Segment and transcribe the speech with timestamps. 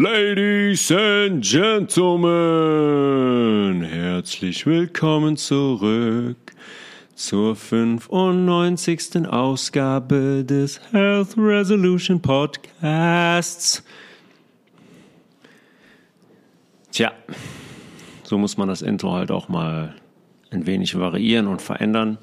[0.00, 2.22] Ladies and Gentlemen,
[3.82, 6.52] herzlich willkommen zurück
[7.16, 9.26] zur 95.
[9.26, 13.82] Ausgabe des Health Resolution Podcasts.
[16.92, 17.10] Tja,
[18.22, 19.96] so muss man das Intro halt auch mal
[20.52, 22.18] ein wenig variieren und verändern.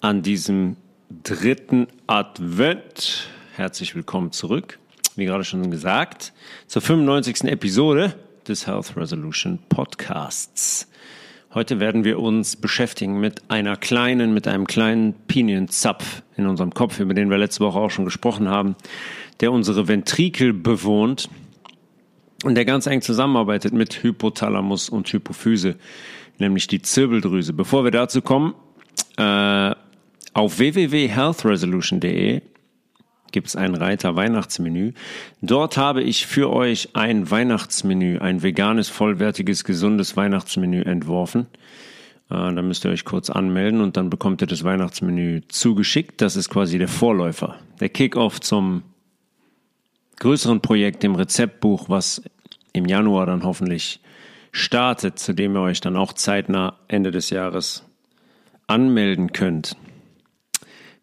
[0.00, 0.76] An diesem
[1.24, 3.28] dritten Advent.
[3.56, 4.78] Herzlich willkommen zurück
[5.18, 6.32] wie gerade schon gesagt,
[6.68, 7.44] zur 95.
[7.44, 8.14] Episode
[8.46, 10.88] des Health Resolution Podcasts.
[11.52, 17.00] Heute werden wir uns beschäftigen mit einer kleinen, mit einem kleinen Pinienzapf in unserem Kopf,
[17.00, 18.76] über den wir letzte Woche auch schon gesprochen haben,
[19.40, 21.28] der unsere Ventrikel bewohnt
[22.44, 25.74] und der ganz eng zusammenarbeitet mit Hypothalamus und Hypophyse,
[26.38, 27.52] nämlich die Zirbeldrüse.
[27.52, 28.54] Bevor wir dazu kommen,
[29.16, 29.74] äh,
[30.32, 32.42] auf www.healthresolution.de
[33.32, 34.92] gibt es einen Reiter Weihnachtsmenü.
[35.42, 41.46] Dort habe ich für euch ein Weihnachtsmenü, ein veganes, vollwertiges, gesundes Weihnachtsmenü entworfen.
[42.30, 46.20] Äh, da müsst ihr euch kurz anmelden und dann bekommt ihr das Weihnachtsmenü zugeschickt.
[46.20, 48.82] Das ist quasi der Vorläufer, der Kickoff zum
[50.18, 52.22] größeren Projekt, dem Rezeptbuch, was
[52.72, 54.00] im Januar dann hoffentlich
[54.52, 57.84] startet, zu dem ihr euch dann auch zeitnah Ende des Jahres
[58.66, 59.76] anmelden könnt.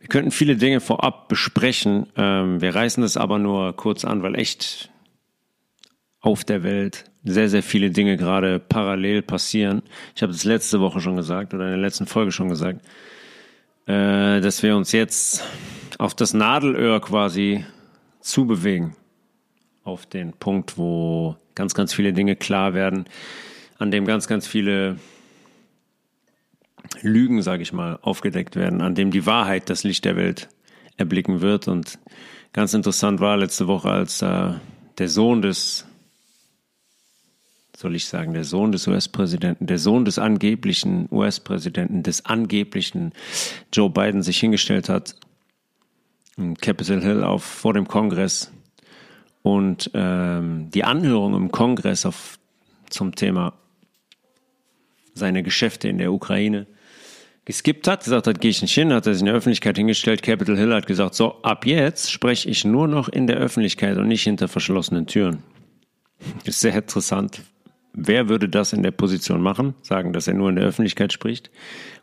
[0.06, 2.06] Wir könnten viele Dinge vorab besprechen.
[2.16, 4.92] Ähm, wir reißen das aber nur kurz an, weil echt
[6.20, 9.82] auf der Welt sehr, sehr viele Dinge gerade parallel passieren.
[10.16, 12.86] Ich habe das letzte Woche schon gesagt oder in der letzten Folge schon gesagt,
[13.88, 15.44] äh, dass wir uns jetzt
[15.98, 17.66] auf das Nadelöhr quasi
[18.20, 18.96] zubewegen.
[19.84, 23.06] Auf den Punkt, wo ganz, ganz viele Dinge klar werden,
[23.80, 24.98] an dem ganz, ganz viele
[27.02, 30.50] Lügen, sage ich mal, aufgedeckt werden, an dem die Wahrheit das Licht der Welt
[30.98, 31.68] erblicken wird.
[31.68, 32.00] Und
[32.54, 34.54] ganz interessant war letzte Woche, als äh,
[34.98, 35.86] der Sohn des,
[37.76, 43.14] soll ich sagen, der Sohn des US-Präsidenten, der Sohn des angeblichen US-Präsidenten, des angeblichen
[43.74, 45.16] Joe Biden sich hingestellt hat,
[46.38, 48.52] in Capitol Hill auf, vor dem Kongress
[49.42, 52.40] und ähm, die Anhörung im Kongress auf,
[52.90, 53.54] zum Thema
[55.14, 56.68] seine Geschäfte in der Ukraine
[57.46, 60.24] geskippt hat, gesagt hat, gehe ich nicht hin, hat er sich in der Öffentlichkeit hingestellt.
[60.24, 64.08] Capitol Hill hat gesagt, so, ab jetzt spreche ich nur noch in der Öffentlichkeit und
[64.08, 65.44] nicht hinter verschlossenen Türen.
[66.44, 67.44] Ist sehr interessant.
[67.94, 69.74] Wer würde das in der Position machen?
[69.82, 71.50] Sagen, dass er nur in der Öffentlichkeit spricht?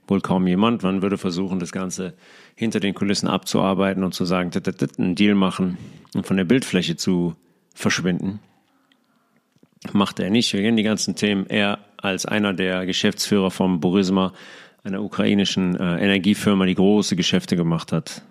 [0.06, 0.82] Wohl kaum jemand.
[0.82, 2.14] Man würde versuchen, das Ganze
[2.54, 4.50] hinter den Kulissen abzuarbeiten und zu sagen,
[4.98, 5.76] einen Deal machen
[6.14, 7.34] und von der Bildfläche zu
[7.74, 8.40] verschwinden.
[9.92, 10.52] Macht er nicht.
[10.54, 11.46] Wir kennen die ganzen Themen.
[11.46, 14.32] Er als einer der Geschäftsführer vom Burisma
[14.84, 18.22] einer ukrainischen äh, Energiefirma, die große Geschäfte gemacht hat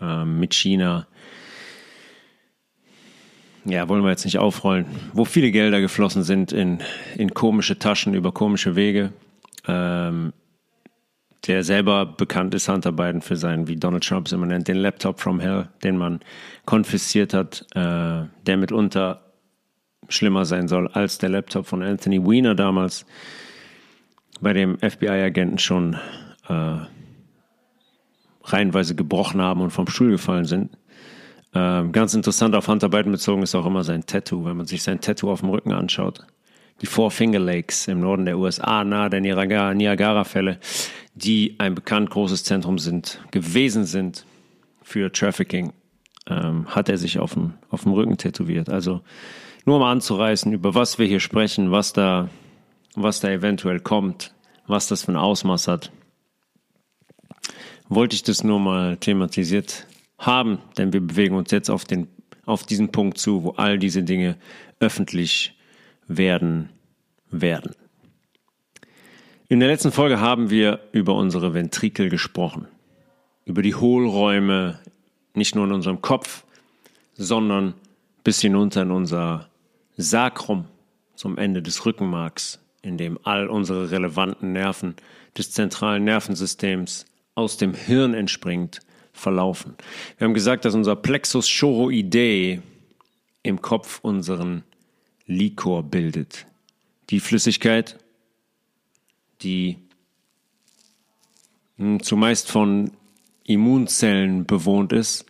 [0.00, 1.06] äh, mit China.
[3.64, 6.78] Ja, wollen wir jetzt nicht aufrollen, wo viele Gelder geflossen sind in,
[7.16, 9.12] in komische Taschen über komische Wege.
[9.66, 10.32] Ähm,
[11.46, 14.76] der selber bekannt ist, Hunter Biden, für seinen, wie Donald Trump es immer nennt, den
[14.76, 16.20] Laptop from Hell, den man
[16.64, 19.22] konfisziert hat, äh, der mitunter
[20.08, 23.06] schlimmer sein soll als der Laptop von Anthony Weiner damals
[24.40, 25.96] bei dem FBI-Agenten schon
[26.48, 26.76] äh,
[28.44, 30.76] reihenweise gebrochen haben und vom Stuhl gefallen sind.
[31.54, 35.00] Ähm, ganz interessant auf Handarbeiten bezogen ist auch immer sein Tattoo, wenn man sich sein
[35.00, 36.26] Tattoo auf dem Rücken anschaut.
[36.82, 40.58] Die Four Finger Lakes im Norden der USA, nahe der Niagara-Fälle,
[41.14, 44.26] die ein bekannt großes Zentrum sind, gewesen sind
[44.82, 45.72] für Trafficking,
[46.28, 48.68] ähm, hat er sich auf dem, auf dem Rücken tätowiert.
[48.68, 49.00] Also
[49.64, 52.28] nur mal anzureißen, über was wir hier sprechen, was da
[52.96, 54.34] was da eventuell kommt,
[54.66, 55.92] was das für ein Ausmaß hat,
[57.88, 59.86] wollte ich das nur mal thematisiert
[60.18, 62.08] haben, denn wir bewegen uns jetzt auf, den,
[62.44, 64.36] auf diesen Punkt zu, wo all diese Dinge
[64.80, 65.56] öffentlich
[66.08, 66.70] werden
[67.30, 67.74] werden.
[69.48, 72.66] In der letzten Folge haben wir über unsere Ventrikel gesprochen,
[73.44, 74.80] über die Hohlräume,
[75.34, 76.44] nicht nur in unserem Kopf,
[77.14, 77.74] sondern
[78.24, 79.48] bis hinunter in unser
[79.96, 80.64] Sakrum
[81.14, 84.94] zum Ende des Rückenmarks, in dem all unsere relevanten Nerven
[85.36, 87.04] des zentralen Nervensystems
[87.34, 88.80] aus dem Hirn entspringt,
[89.12, 89.74] verlaufen.
[90.16, 92.62] Wir haben gesagt, dass unser Plexus choroidei
[93.42, 94.62] im Kopf unseren
[95.26, 96.46] Likor bildet.
[97.10, 97.98] Die Flüssigkeit,
[99.42, 99.78] die
[101.76, 102.92] hm, zumeist von
[103.44, 105.26] Immunzellen bewohnt ist,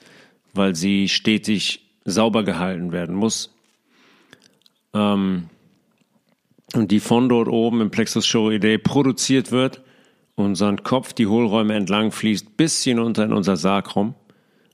[0.52, 3.54] weil sie stetig sauber gehalten werden muss.
[4.94, 5.48] Ähm,
[6.74, 9.82] und die von dort oben im Plexus choroidei produziert wird,
[10.34, 14.14] unseren Kopf die Hohlräume entlang fließt bis hinunter in unser Sakrum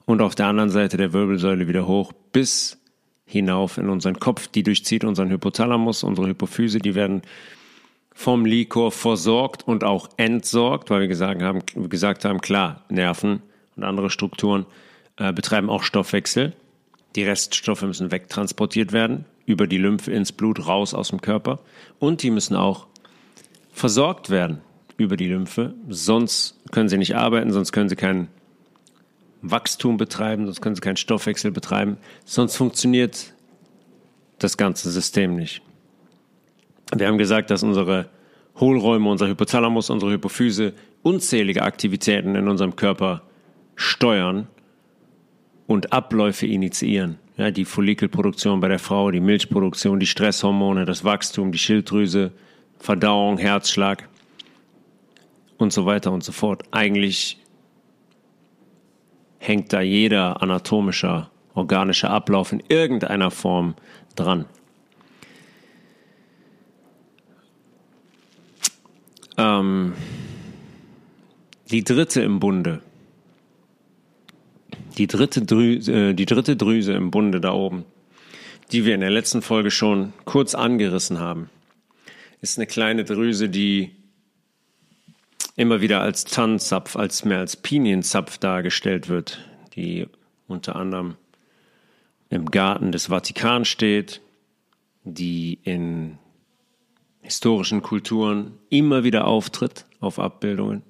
[0.06, 2.78] und auf der anderen Seite der Wirbelsäule wieder hoch bis
[3.24, 4.48] hinauf in unseren Kopf.
[4.48, 6.78] Die durchzieht unseren Hypothalamus, unsere Hypophyse.
[6.78, 7.22] Die werden
[8.14, 13.42] vom Likor versorgt und auch entsorgt, weil wir gesagt haben, gesagt haben klar, Nerven
[13.76, 14.66] und andere Strukturen
[15.16, 16.52] äh, betreiben auch Stoffwechsel.
[17.16, 21.60] Die Reststoffe müssen wegtransportiert werden, über die Lymphe ins Blut, raus aus dem Körper.
[21.98, 22.86] Und die müssen auch
[23.72, 24.60] versorgt werden
[24.96, 25.74] über die Lymphe.
[25.88, 28.28] Sonst können sie nicht arbeiten, sonst können sie kein
[29.42, 31.96] Wachstum betreiben, sonst können sie keinen Stoffwechsel betreiben.
[32.24, 33.34] Sonst funktioniert
[34.38, 35.62] das ganze System nicht.
[36.94, 38.08] Wir haben gesagt, dass unsere
[38.58, 43.22] Hohlräume, unser Hypothalamus, unsere Hypophyse unzählige Aktivitäten in unserem Körper
[43.74, 44.46] steuern
[45.66, 47.18] und Abläufe initiieren.
[47.42, 52.30] Ja, die Follikelproduktion bei der Frau, die Milchproduktion, die Stresshormone, das Wachstum, die Schilddrüse,
[52.78, 54.08] Verdauung, Herzschlag
[55.58, 56.62] und so weiter und so fort.
[56.70, 57.38] Eigentlich
[59.38, 63.74] hängt da jeder anatomischer, organischer Ablauf in irgendeiner Form
[64.14, 64.44] dran.
[69.36, 69.94] Ähm,
[71.72, 72.82] die dritte im Bunde.
[74.98, 77.84] Die dritte, Drüse, äh, die dritte Drüse im Bunde da oben,
[78.72, 81.50] die wir in der letzten Folge schon kurz angerissen haben,
[82.40, 83.92] ist eine kleine Drüse, die
[85.56, 89.38] immer wieder als Tannenzapf, als mehr als Pinienzapf dargestellt wird,
[89.76, 90.06] die
[90.48, 91.16] unter anderem
[92.30, 94.20] im Garten des Vatikan steht,
[95.04, 96.18] die in
[97.20, 100.82] historischen Kulturen immer wieder auftritt auf Abbildungen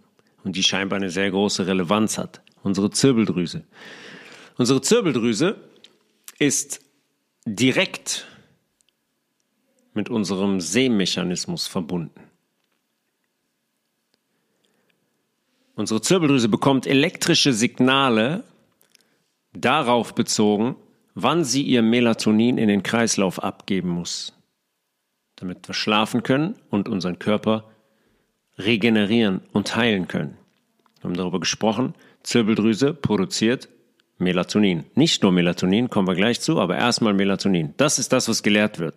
[0.44, 2.40] und die scheinbar eine sehr große Relevanz hat.
[2.62, 3.64] Unsere Zirbeldrüse.
[4.56, 5.56] Unsere Zirbeldrüse
[6.38, 6.80] ist
[7.44, 8.26] direkt
[9.94, 12.20] mit unserem Sehmechanismus verbunden.
[15.74, 18.44] Unsere Zirbeldrüse bekommt elektrische Signale
[19.52, 20.76] darauf bezogen,
[21.14, 24.32] wann sie ihr Melatonin in den Kreislauf abgeben muss
[25.42, 27.64] damit wir schlafen können und unseren Körper
[28.58, 30.38] regenerieren und heilen können.
[31.00, 33.68] Wir haben darüber gesprochen, Zirbeldrüse produziert
[34.18, 34.84] Melatonin.
[34.94, 37.74] Nicht nur Melatonin, kommen wir gleich zu, aber erstmal Melatonin.
[37.76, 38.96] Das ist das, was gelehrt wird.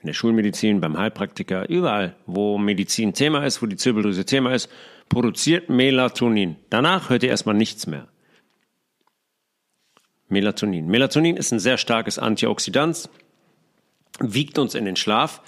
[0.00, 4.68] In der Schulmedizin, beim Heilpraktiker, überall, wo Medizin Thema ist, wo die Zirbeldrüse Thema ist,
[5.08, 6.56] produziert Melatonin.
[6.70, 8.08] Danach hört ihr erstmal nichts mehr.
[10.28, 10.88] Melatonin.
[10.88, 13.10] Melatonin ist ein sehr starkes Antioxidant,
[14.18, 15.42] wiegt uns in den Schlaf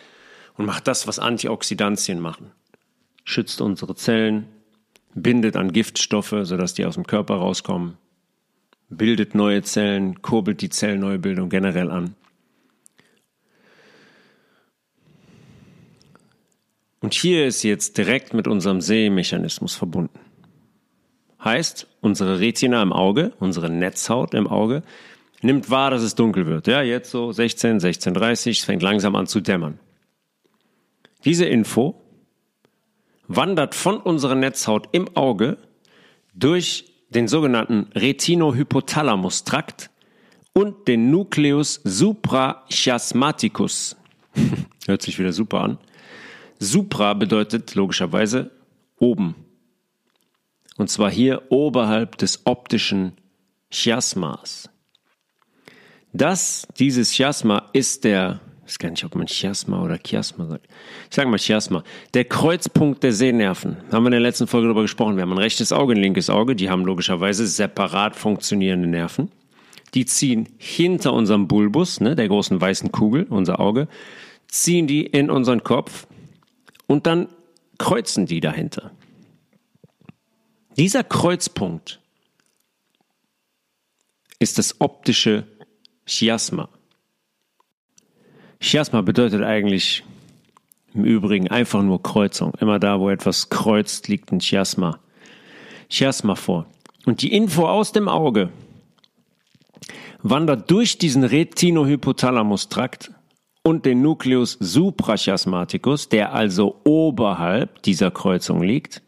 [0.57, 2.53] und macht das, was Antioxidantien machen.
[3.25, 4.47] Schützt unsere Zellen,
[5.15, 7.97] bindet an Giftstoffe, sodass die aus dem Körper rauskommen,
[8.89, 12.15] bildet neue Zellen, kurbelt die Zellneubildung generell an.
[17.01, 20.19] Und hier ist jetzt direkt mit unserem Sehmechanismus verbunden.
[21.43, 24.83] Heißt, unsere Retina im Auge, unsere Netzhaut im Auge,
[25.43, 26.67] nimmt wahr, dass es dunkel wird.
[26.67, 29.79] Ja, jetzt so 16, 16.30 es fängt langsam an zu dämmern.
[31.27, 32.01] Diese Info
[33.29, 35.57] wandert von unserer Netzhaut im Auge
[36.35, 39.91] durch den sogenannten Retinohypothalamus-Trakt
[40.53, 43.97] und den Nucleus suprachiasmaticus.
[44.87, 45.79] Hört sich wieder super an.
[46.59, 48.51] Supra bedeutet logischerweise
[48.99, 49.35] oben.
[50.77, 53.13] Und zwar hier oberhalb des optischen
[53.71, 54.69] Chiasmas.
[56.13, 60.67] Das, dieses Chiasma ist der, ich weiß gar nicht, ob man Chiasma oder Chiasma sagt.
[61.11, 61.85] Ich sage mal Chiasma.
[62.15, 63.77] Der Kreuzpunkt der Sehnerven.
[63.93, 65.17] Haben wir in der letzten Folge darüber gesprochen.
[65.17, 66.57] Wir haben ein rechtes Auge, ein linkes Auge.
[66.57, 69.31] Die haben logischerweise separat funktionierende Nerven.
[69.93, 73.87] Die ziehen hinter unserem Bulbus, ne, der großen weißen Kugel, unser Auge,
[74.49, 76.07] ziehen die in unseren Kopf
[76.87, 77.29] und dann
[77.79, 78.91] kreuzen die dahinter.
[80.77, 82.01] Dieser Kreuzpunkt
[84.41, 85.47] ist das optische
[86.07, 86.69] Chiasma.
[88.65, 90.05] Chiasma bedeutet eigentlich
[90.95, 92.55] im Übrigen einfach nur Kreuzung.
[92.61, 95.01] Immer da, wo etwas kreuzt, liegt ein Chiasma.
[95.91, 96.67] Chiasma vor.
[97.05, 98.49] Und die Info aus dem Auge
[100.23, 103.13] wandert durch diesen Retinohypothalamus-Trakt
[103.63, 109.03] und den Nucleus suprachiasmaticus, der also oberhalb dieser Kreuzung liegt,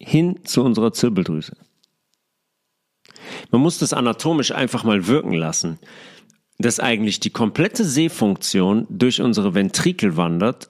[0.00, 1.56] hin zu unserer Zirbeldrüse.
[3.52, 5.78] Man muss das anatomisch einfach mal wirken lassen,
[6.62, 10.68] dass eigentlich die komplette Sehfunktion durch unsere Ventrikel wandert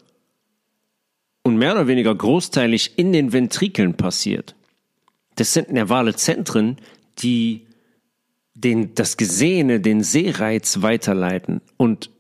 [1.42, 4.54] und mehr oder weniger großteilig in den Ventrikeln passiert.
[5.36, 6.76] Das sind nervale Zentren,
[7.18, 7.66] die
[8.54, 12.10] den, das Gesehene, den Sehreiz weiterleiten und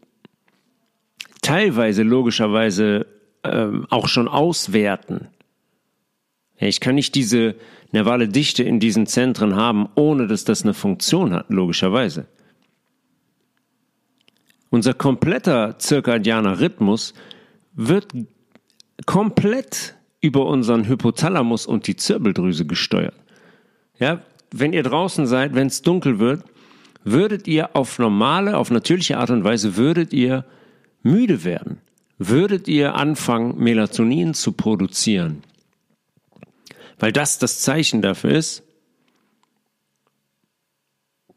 [1.42, 3.06] teilweise logischerweise
[3.44, 5.28] ähm, auch schon auswerten.
[6.56, 7.56] Ich kann nicht diese
[7.90, 12.26] nervale Dichte in diesen Zentren haben, ohne dass das eine Funktion hat, logischerweise.
[14.72, 17.12] Unser kompletter zirkadianer Rhythmus
[17.74, 18.08] wird
[19.04, 23.14] komplett über unseren Hypothalamus und die Zirbeldrüse gesteuert.
[23.98, 26.44] Ja, wenn ihr draußen seid, wenn es dunkel wird,
[27.04, 30.46] würdet ihr auf normale, auf natürliche Art und Weise würdet ihr
[31.02, 31.82] müde werden.
[32.16, 35.42] Würdet ihr anfangen, Melatonin zu produzieren.
[36.98, 38.62] Weil das das Zeichen dafür ist,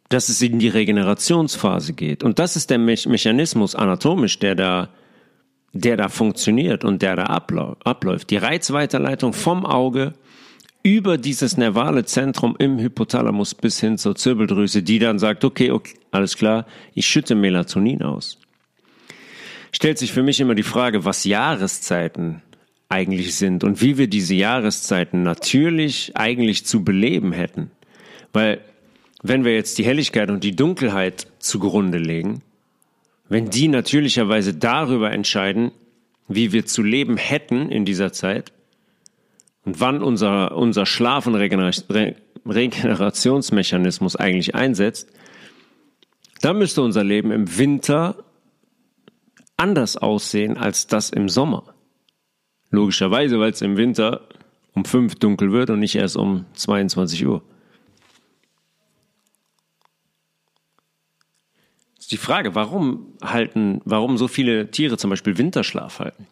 [0.10, 2.24] dass es in die Regenerationsphase geht.
[2.24, 4.90] Und das ist der Me Mechanismus anatomisch, der da,
[5.74, 8.30] der da funktioniert und der da abläuft.
[8.30, 10.14] Die Reizweiterleitung vom Auge
[10.84, 15.96] über dieses nervale Zentrum im Hypothalamus bis hin zur Zirbeldrüse, die dann sagt, okay, okay,
[16.12, 18.38] alles klar, ich schütte Melatonin aus.
[19.72, 22.44] Stellt sich für mich immer die Frage, was Jahreszeiten
[22.88, 27.72] eigentlich sind und wie wir diese Jahreszeiten natürlich eigentlich zu beleben hätten.
[28.32, 28.62] Weil
[29.28, 32.44] wenn wir jetzt die Helligkeit und die Dunkelheit zugrunde legen,
[33.28, 35.72] wenn die natürlicherweise darüber entscheiden,
[36.28, 38.52] wie wir zu leben hätten in dieser Zeit
[39.64, 45.10] und wann unser, unser Schlaf- und Regenerationsmechanismus eigentlich einsetzt,
[46.42, 48.24] dann müsste unser Leben im Winter
[49.58, 51.64] anders aussehen als das im Sommer.
[52.70, 54.28] Logischerweise, weil es im Winter
[54.74, 57.42] um fünf dunkel wird und nicht erst um 22 Uhr.
[62.06, 66.28] Ist die Frage, warum halten, warum so viele Tiere zum Beispiel Winterschlaf halten?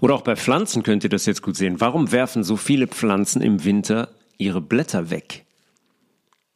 [0.00, 1.80] Oder auch bei Pflanzen könnt ihr das jetzt gut sehen.
[1.80, 5.44] Warum werfen so viele Pflanzen im Winter ihre Blätter weg?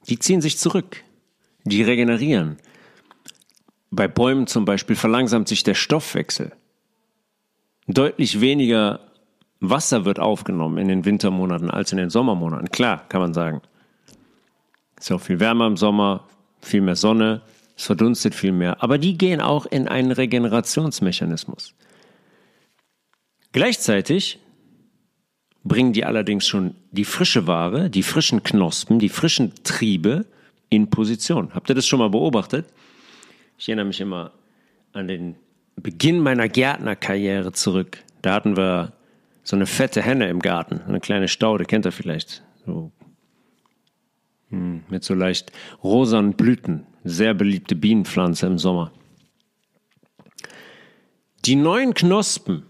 [0.08, 1.02] Die ziehen sich zurück.
[1.64, 2.58] Die regenerieren.
[3.90, 6.52] Bei Bäumen zum Beispiel verlangsamt sich der Stoffwechsel.
[7.88, 9.00] Deutlich weniger
[9.58, 12.70] Wasser wird aufgenommen in den Wintermonaten als in den Sommermonaten.
[12.70, 13.60] Klar, kann man sagen.
[15.00, 16.28] Ist auch viel wärmer im Sommer,
[16.60, 17.42] viel mehr Sonne,
[17.76, 18.82] es verdunstet viel mehr.
[18.82, 21.74] Aber die gehen auch in einen Regenerationsmechanismus.
[23.52, 24.38] Gleichzeitig
[25.64, 30.26] bringen die allerdings schon die frische Ware, die frischen Knospen, die frischen Triebe
[30.70, 31.54] in Position.
[31.54, 32.66] Habt ihr das schon mal beobachtet?
[33.58, 34.32] Ich erinnere mich immer
[34.92, 35.36] an den
[35.76, 37.98] Beginn meiner Gärtnerkarriere zurück.
[38.22, 38.92] Da hatten wir
[39.42, 42.42] so eine fette Henne im Garten, eine kleine Staude, kennt ihr vielleicht.
[42.66, 42.92] So,
[44.52, 45.50] mit so leicht
[45.82, 48.92] rosanen Blüten sehr beliebte Bienenpflanze im Sommer.
[51.44, 52.62] Die neuen Knospen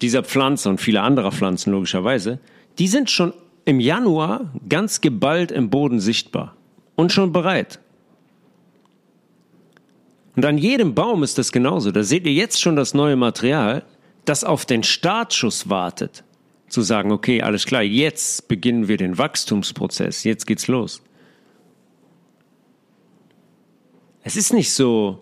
[0.00, 2.40] dieser Pflanze und viele anderer Pflanzen logischerweise,
[2.78, 3.34] die sind schon
[3.66, 6.56] im Januar ganz geballt im Boden sichtbar
[6.96, 7.80] und schon bereit.
[10.36, 11.90] Und an jedem Baum ist das genauso.
[11.90, 13.84] Da seht ihr jetzt schon das neue Material,
[14.24, 16.24] das auf den Startschuss wartet.
[16.70, 21.02] Zu sagen, okay, alles klar, jetzt beginnen wir den Wachstumsprozess, jetzt geht's los.
[24.22, 25.18] Es ist nicht so,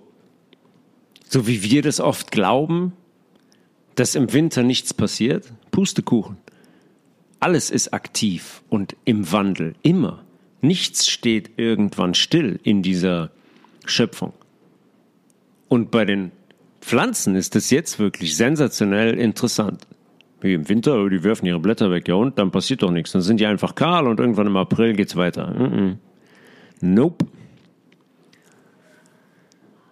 [1.28, 2.92] so wie wir das oft glauben,
[3.94, 5.52] dass im Winter nichts passiert.
[5.72, 6.36] Pustekuchen.
[7.40, 10.24] Alles ist aktiv und im Wandel, immer.
[10.60, 13.30] Nichts steht irgendwann still in dieser
[13.86, 14.32] Schöpfung.
[15.68, 16.32] Und bei den
[16.80, 19.86] Pflanzen ist das jetzt wirklich sensationell interessant.
[20.40, 23.12] Wie im Winter, die werfen ihre Blätter weg, ja und dann passiert doch nichts.
[23.12, 25.49] Dann sind die einfach kahl und irgendwann im April geht's weiter.
[25.49, 25.97] Mm -mm.
[26.80, 27.26] Nope.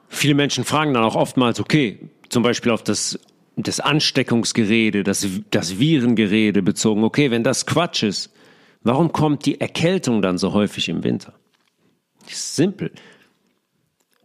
[0.09, 1.99] Viele Menschen fragen dann auch oftmals, okay,
[2.29, 3.19] zum Beispiel auf das,
[3.57, 8.33] das Ansteckungsgerede, das, das Virengerede bezogen, okay, wenn das Quatsch ist,
[8.83, 11.35] warum kommt die Erkältung dann so häufig im Winter?
[12.29, 12.93] Simpel.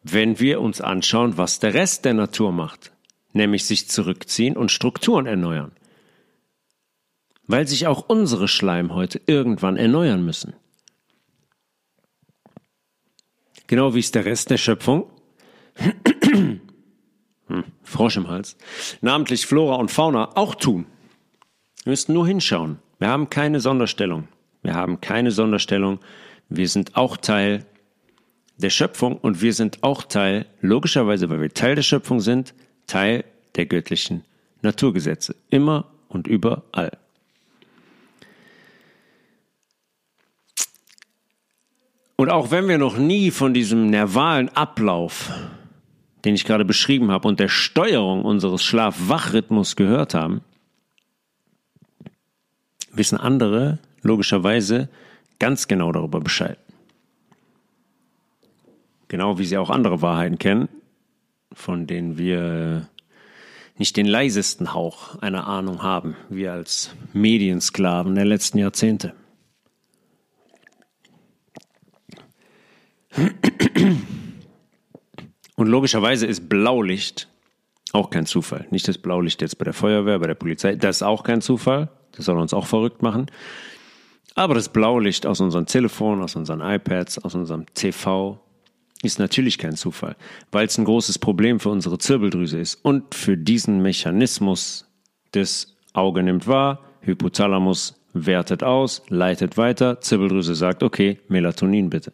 [0.03, 2.91] Wenn wir uns anschauen, was der Rest der Natur macht,
[3.33, 5.71] nämlich sich zurückziehen und Strukturen erneuern.
[7.51, 10.53] Weil sich auch unsere Schleimhäute irgendwann erneuern müssen.
[13.67, 15.09] Genau wie es der Rest der Schöpfung
[16.25, 16.61] hm,
[17.83, 18.55] Frosch im Hals,
[19.01, 20.85] namentlich Flora und Fauna auch tun.
[21.83, 22.79] Wir müssen nur hinschauen.
[22.99, 24.29] Wir haben keine Sonderstellung.
[24.61, 25.99] Wir haben keine Sonderstellung.
[26.47, 27.65] Wir sind auch Teil
[28.55, 32.53] der Schöpfung und wir sind auch Teil, logischerweise, weil wir Teil der Schöpfung sind,
[32.87, 33.25] Teil
[33.57, 34.23] der göttlichen
[34.61, 35.35] Naturgesetze.
[35.49, 36.97] Immer und überall.
[42.21, 45.31] Und auch wenn wir noch nie von diesem nervalen Ablauf
[46.23, 50.41] den ich gerade beschrieben habe, und der Steuerung unseres Schlaf-Wach-Rhythmus gehört haben,
[52.91, 54.89] wissen andere logischerweise
[55.39, 56.57] ganz genau darüber Bescheid.
[59.07, 60.69] Genau wie sie auch andere Wahrheiten kennen,
[61.51, 62.87] von denen wir
[63.77, 69.13] nicht den leisesten Hauch einer Ahnung haben, wir als Mediensklaven der letzten Jahrzehnte.
[75.55, 77.27] Und logischerweise ist Blaulicht
[77.93, 78.67] auch kein Zufall.
[78.71, 81.89] Nicht das Blaulicht jetzt bei der Feuerwehr, bei der Polizei, das ist auch kein Zufall.
[82.13, 83.27] Das soll uns auch verrückt machen.
[84.35, 88.39] Aber das Blaulicht aus unseren Telefonen, aus unseren iPads, aus unserem TV
[89.03, 90.15] ist natürlich kein Zufall,
[90.51, 94.85] weil es ein großes Problem für unsere Zirbeldrüse ist und für diesen Mechanismus
[95.33, 102.13] des Auge nimmt wahr, Hypothalamus wertet aus, leitet weiter, Zirbeldrüse sagt, okay, Melatonin bitte.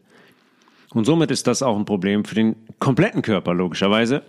[0.93, 4.23] Und somit ist das auch ein Problem für den kompletten Körper, logischerweise,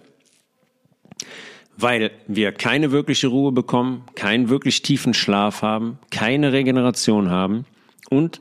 [1.77, 7.65] weil wir keine wirkliche Ruhe bekommen, keinen wirklich tiefen Schlaf haben, keine Regeneration haben
[8.11, 8.41] und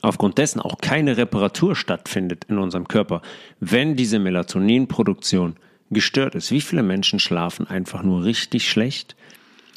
[0.00, 3.20] aufgrund dessen auch keine Reparatur stattfindet in unserem Körper,
[3.60, 5.56] wenn diese Melatoninproduktion
[5.90, 6.50] gestört ist.
[6.50, 9.16] Wie viele Menschen schlafen einfach nur richtig schlecht?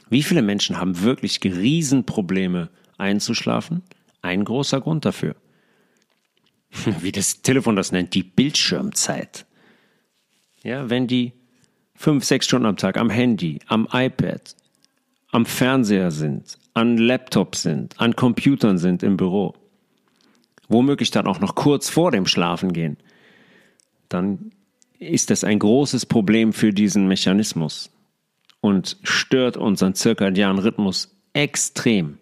[0.10, 3.81] Wie viele Menschen haben wirklich Riesenprobleme einzuschlafen?
[4.21, 5.36] Ein großer Grund dafür.
[7.01, 9.45] Wie das Telefon das nennt, die Bildschirmzeit.
[10.63, 11.33] Ja, wenn die
[11.95, 14.55] fünf, sechs Stunden am Tag am Handy, am iPad,
[15.31, 19.53] am Fernseher sind, an Laptops sind, an Computern sind im Büro,
[20.67, 22.97] womöglich dann auch noch kurz vor dem Schlafen gehen,
[24.09, 24.51] dann
[24.99, 27.91] ist das ein großes Problem für diesen Mechanismus
[28.61, 32.19] und stört unseren zirkadianen Rhythmus extrem.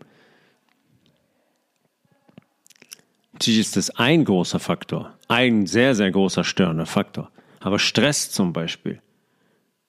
[3.39, 7.31] Natürlich ist das ein großer Faktor, ein sehr, sehr großer störender Faktor.
[7.61, 9.01] Aber Stress zum Beispiel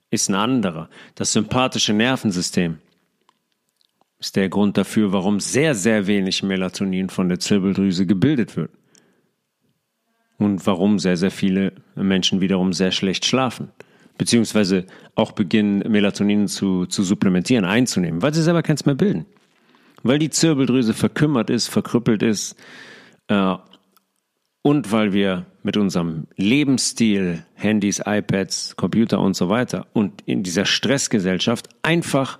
[0.08, 0.88] ist ein anderer.
[1.16, 2.78] Das sympathische Nervensystem
[4.20, 8.70] ist der Grund dafür, warum sehr, sehr wenig Melatonin von der Zirbeldrüse gebildet wird.
[10.38, 13.72] Und warum sehr, sehr viele Menschen wiederum sehr schlecht schlafen.
[14.16, 19.26] Beziehungsweise auch beginnen, Melatonin zu, zu supplementieren, einzunehmen, weil sie selber keins mehr bilden.
[20.04, 22.54] Weil die Zirbeldrüse verkümmert ist, verkrüppelt ist,
[23.30, 23.56] äh,
[24.62, 30.66] und weil wir mit unserem Lebensstil, Handys, iPads, Computer und so weiter und in dieser
[30.66, 32.38] Stressgesellschaft einfach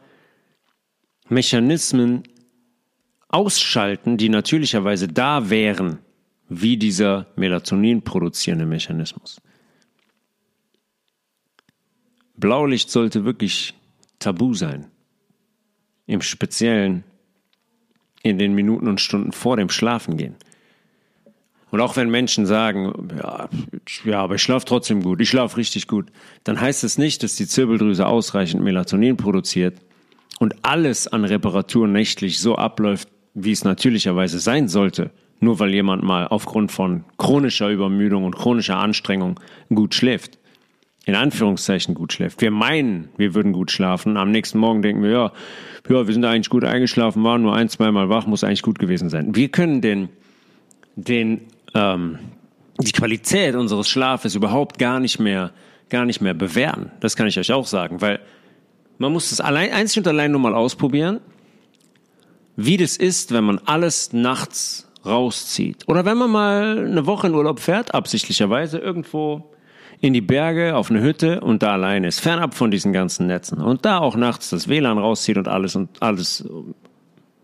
[1.29, 2.25] Mechanismen
[3.29, 5.99] ausschalten, die natürlicherweise da wären,
[6.49, 9.41] wie dieser Melatonin produzierende Mechanismus.
[12.37, 13.75] Blaulicht sollte wirklich
[14.19, 14.87] tabu sein.
[16.07, 17.05] Im Speziellen
[18.23, 20.35] in den Minuten und Stunden vor dem Schlafengehen.
[21.71, 23.49] Und auch wenn Menschen sagen, ja,
[24.05, 26.07] ja aber ich schlafe trotzdem gut, ich schlafe richtig gut,
[26.45, 29.79] dann heißt es das nicht, dass die Zirbeldrüse ausreichend Melatonin produziert,
[30.41, 36.03] und alles an Reparatur nächtlich so abläuft, wie es natürlicherweise sein sollte, nur weil jemand
[36.03, 39.39] mal aufgrund von chronischer Übermüdung und chronischer Anstrengung
[39.73, 40.39] gut schläft.
[41.05, 42.41] In Anführungszeichen gut schläft.
[42.41, 44.17] Wir meinen, wir würden gut schlafen.
[44.17, 45.33] Am nächsten Morgen denken wir, ja,
[45.89, 49.11] ja, wir sind eigentlich gut eingeschlafen, waren nur ein, zweimal wach, muss eigentlich gut gewesen
[49.11, 49.35] sein.
[49.35, 50.09] Wir können den,
[50.97, 51.41] den,
[51.75, 52.19] ähm,
[52.79, 55.53] die Qualität unseres Schlafes überhaupt gar nicht mehr,
[55.89, 56.91] gar nicht mehr bewerten.
[57.01, 58.21] Das kann ich euch auch sagen, weil
[58.99, 61.21] man muss es allein, einzig und allein nur mal ausprobieren,
[62.57, 65.89] wie das ist, wenn man alles nachts rauszieht.
[65.89, 69.51] Oder wenn man mal eine Woche in Urlaub fährt, absichtlicherweise irgendwo
[70.01, 73.61] in die Berge auf eine Hütte und da allein ist, fernab von diesen ganzen Netzen.
[73.61, 76.47] Und da auch nachts das WLAN rauszieht und alles und alles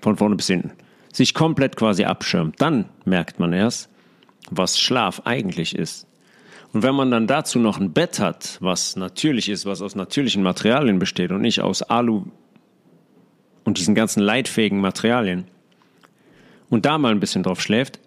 [0.01, 0.73] von vorne bis hinten.
[1.13, 2.61] Sich komplett quasi abschirmt.
[2.61, 3.91] Dann merkt man erst,
[4.51, 6.07] was Schlaf eigentlich ist.
[6.73, 10.43] Und wenn man dann dazu noch ein Bett hat, was natürlich ist, was aus natürlichen
[10.43, 12.25] Materialien besteht und nicht aus Alu
[13.65, 15.47] und diesen ganzen leitfähigen Materialien,
[16.69, 18.01] und da mal ein bisschen drauf schläft,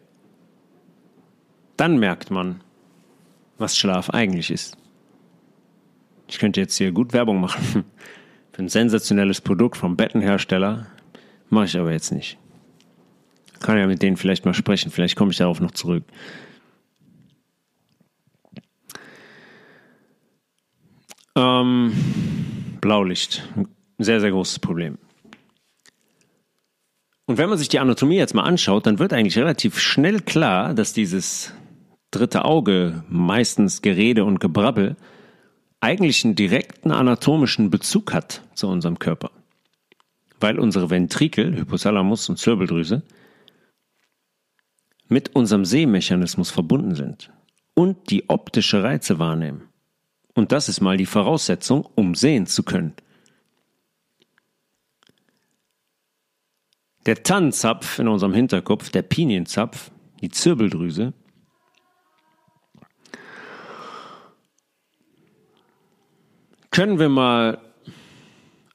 [1.78, 2.62] dann merkt man,
[3.58, 4.78] was Schlaf eigentlich ist.
[6.28, 7.86] Ich könnte jetzt hier gut Werbung machen
[8.52, 10.88] für ein sensationelles Produkt vom Bettenhersteller,
[11.50, 12.38] mache ich aber jetzt nicht.
[13.60, 16.04] Kann ja mit denen vielleicht mal sprechen, vielleicht komme ich darauf noch zurück.
[21.36, 21.94] Ähm,
[22.82, 23.48] Blaulicht.
[23.56, 23.68] Ein
[23.98, 24.98] sehr, sehr großes Problem.
[27.26, 30.74] Und wenn man sich die Anatomie jetzt mal anschaut, dann wird eigentlich relativ schnell klar,
[30.74, 31.54] dass dieses
[32.12, 34.96] dritte Auge, meistens Gerede und Gebrabbel,
[35.80, 39.32] eigentlich einen direkten anatomischen Bezug hat zu unserem Körper.
[40.40, 43.04] Weil unsere Ventrikel, Hypothalamus und Zirbeldrüse,
[45.10, 47.32] mit unserem Sehmechanismus verbunden sind
[47.74, 49.68] und die optische Reize wahrnehmen.
[50.36, 52.94] Und das ist mal die Voraussetzung, um sehen zu können.
[57.06, 59.92] Der Tannenzapf in unserem Hinterkopf, der Pinienzapf,
[60.22, 61.14] die Zirbeldrüse,
[66.70, 67.58] können wir mal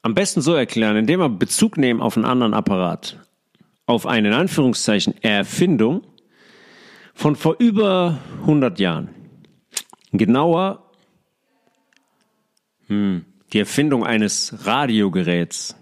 [0.03, 3.20] am besten so erklären, indem wir Bezug nehmen auf einen anderen Apparat,
[3.87, 6.03] auf eine in Anführungszeichen Erfindung
[7.14, 9.09] von vor über 100 Jahren.
[10.12, 10.90] Genauer
[12.88, 15.77] hm, die Erfindung eines Radiogeräts,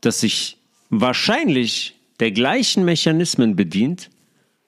[0.00, 0.58] das sich
[0.90, 4.10] wahrscheinlich der gleichen Mechanismen bedient,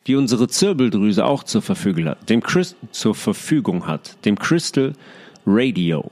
[0.06, 4.94] die unsere Zirbeldrüse auch zur Verfügung hat, dem Christ zur Verfügung hat, dem Crystal
[5.46, 6.10] Radio.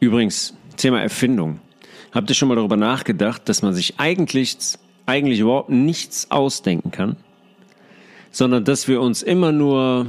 [0.00, 1.60] Übrigens, Thema Erfindung.
[2.12, 4.56] Habt ihr schon mal darüber nachgedacht, dass man sich eigentlich,
[5.06, 7.16] eigentlich überhaupt nichts ausdenken kann,
[8.30, 10.06] sondern dass wir uns immer nur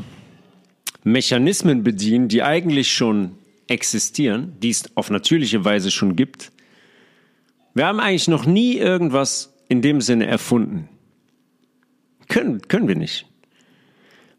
[1.03, 3.35] Mechanismen bedienen, die eigentlich schon
[3.67, 6.51] existieren, die es auf natürliche Weise schon gibt.
[7.73, 10.89] Wir haben eigentlich noch nie irgendwas in dem Sinne erfunden.
[12.27, 13.25] Können, können wir nicht.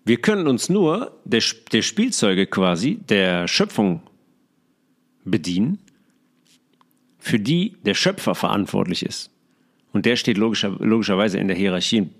[0.05, 1.43] Wir können uns nur der,
[1.73, 4.03] der Spielzeuge quasi, der Schöpfung
[5.25, 5.79] bedienen,
[7.19, 9.31] für die der Schöpfer verantwortlich ist.
[9.97, 12.11] Und der steht logischer, logischerweise in der Hierarchie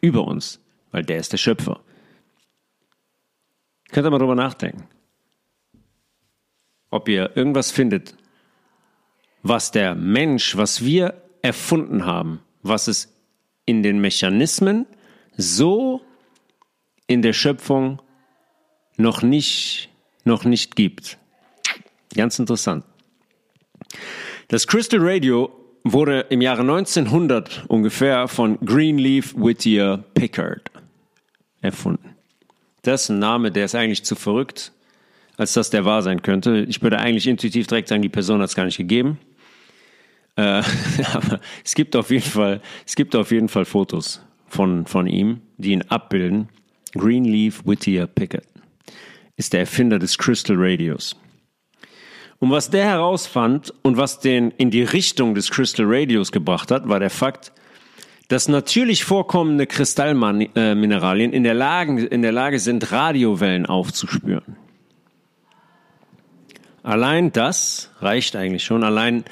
[0.00, 0.58] über uns,
[0.90, 1.82] weil der ist der Schöpfer.
[3.92, 4.88] Könnt ihr mal drüber nachdenken.
[6.88, 8.16] Ob ihr irgendwas findet,
[9.42, 13.14] was der Mensch, was wir erfunden haben, was es
[13.66, 14.86] in den Mechanismen
[15.36, 16.00] so
[17.06, 18.00] in der Schöpfung
[18.96, 19.90] noch nicht,
[20.24, 21.18] noch nicht gibt.
[22.14, 22.82] Ganz interessant.
[24.48, 30.70] Das Crystal Radio wurde im Jahre 1900 ungefähr von Greenleaf Whittier Pickard
[31.60, 32.16] erfunden.
[32.82, 34.72] Das ist ein Name, der ist eigentlich zu verrückt,
[35.36, 36.66] als dass der wahr sein könnte.
[36.68, 39.18] Ich würde eigentlich intuitiv direkt sagen, die Person hat es gar nicht gegeben.
[40.36, 40.62] Äh,
[41.12, 45.42] aber es gibt auf jeden Fall, es gibt auf jeden Fall Fotos von, von ihm,
[45.58, 46.48] die ihn abbilden.
[46.92, 48.46] Greenleaf Whittier Pickett
[49.36, 51.16] ist der Erfinder des Crystal Radios.
[52.44, 56.86] Und was der herausfand und was den in die Richtung des Crystal Radios gebracht hat,
[56.86, 57.52] war der Fakt,
[58.28, 64.56] dass natürlich vorkommende Kristallmineralien in der Lage, in der Lage sind, Radiowellen aufzuspüren.
[66.82, 68.84] Allein das reicht eigentlich schon.
[68.84, 69.24] Allein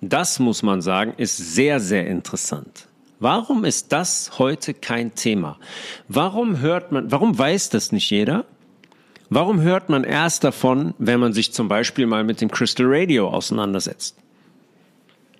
[0.00, 2.88] das muss man sagen, ist sehr, sehr interessant.
[3.20, 5.58] Warum ist das heute kein Thema?
[6.08, 8.46] Warum hört man, warum weiß das nicht jeder?
[9.34, 13.28] Warum hört man erst davon, wenn man sich zum Beispiel mal mit dem Crystal Radio
[13.30, 14.16] auseinandersetzt?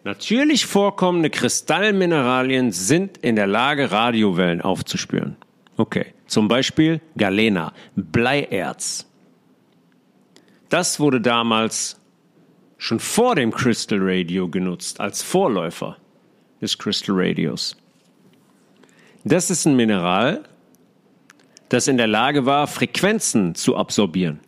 [0.03, 5.37] Natürlich vorkommende Kristallmineralien sind in der Lage, Radiowellen aufzuspüren.
[5.77, 9.07] Okay, zum Beispiel Galena, Bleierz.
[10.71, 11.97] Das wurde damals
[12.79, 15.99] schon vor dem Crystal Radio genutzt, als Vorläufer
[16.61, 17.77] des Crystal Radios.
[19.23, 20.43] Das ist ein Mineral,
[21.69, 24.41] das in der Lage war, Frequenzen zu absorbieren.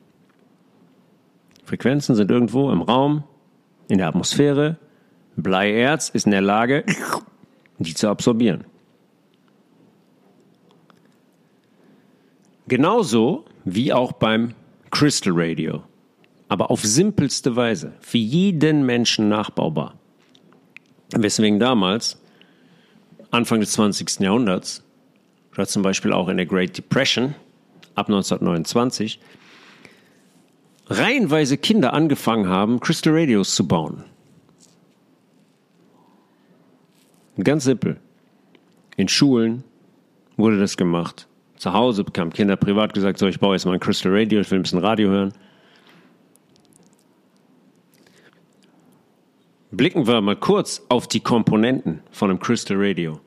[1.65, 3.25] Frequenzen sind irgendwo im Raum,
[3.89, 4.79] in der Atmosphäre.
[5.37, 6.85] Bleierz ist in der Lage,
[7.79, 8.65] die zu absorbieren.
[12.69, 14.55] Genauso wie auch beim
[14.91, 15.83] Crystal Radio
[16.49, 19.95] aber auf simpelste Weise, für jeden Menschen nachbaubar.
[21.15, 22.21] Weswegen damals,
[23.31, 24.21] Anfang des 20.
[24.21, 24.85] Jahrhunderts,
[25.57, 27.35] oder zum Beispiel auch in der Great Depression
[27.95, 29.21] ab 1929,
[30.89, 34.05] reihenweise Kinder angefangen haben, Crystal Radios zu bauen.
[37.43, 37.99] Ganz simpel.
[38.97, 39.65] In Schulen
[40.37, 41.27] wurde das gemacht.
[41.57, 44.51] Zu Hause bekamen Kinder privat gesagt, so, ich baue jetzt mal ein Crystal Radio, ich
[44.51, 45.33] will ein bisschen Radio hören.
[49.71, 53.21] Blicken wir mal kurz auf die Komponenten von einem Crystal Radio.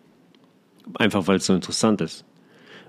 [0.95, 2.25] Einfach weil es so interessant ist.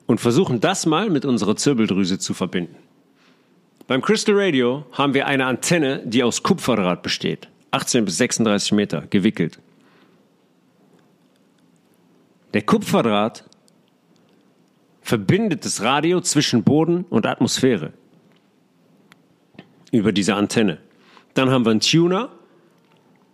[0.07, 2.77] Und versuchen das mal mit unserer Zirbeldrüse zu verbinden.
[3.87, 7.49] Beim Crystal Radio haben wir eine Antenne, die aus Kupferdraht besteht.
[7.73, 9.59] 18 bis 36 Meter, gewickelt.
[12.55, 13.45] Der Kupferdraht
[15.03, 17.93] verbindet das Radio zwischen Boden und Atmosphäre
[19.93, 20.79] über diese Antenne.
[21.35, 22.31] Dann haben wir einen Tuner,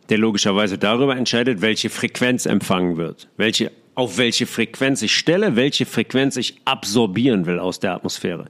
[0.09, 5.87] der logischerweise darüber entscheidet, welche Frequenz empfangen wird, welche, auf welche Frequenz ich stelle, welche
[5.87, 8.45] Frequenz ich absorbieren will aus der Atmosphäre.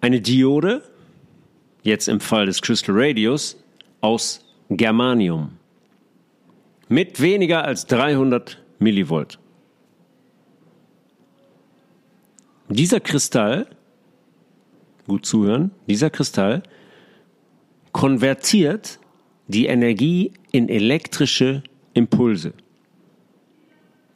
[0.00, 0.82] Eine Diode,
[1.82, 3.56] jetzt im Fall des Crystal Radios,
[4.00, 5.52] aus Germanium
[6.88, 9.38] mit weniger als 300 Millivolt.
[12.68, 13.66] Dieser Kristall,
[15.06, 16.62] gut zuhören, dieser Kristall
[17.92, 18.98] konvertiert
[19.46, 21.62] die Energie in elektrische
[21.94, 22.52] Impulse.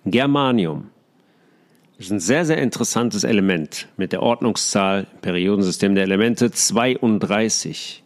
[0.04, 0.90] Germanium.
[1.98, 8.02] ist ein sehr, sehr interessantes Element mit der Ordnungszahl im Periodensystem der Elemente 32.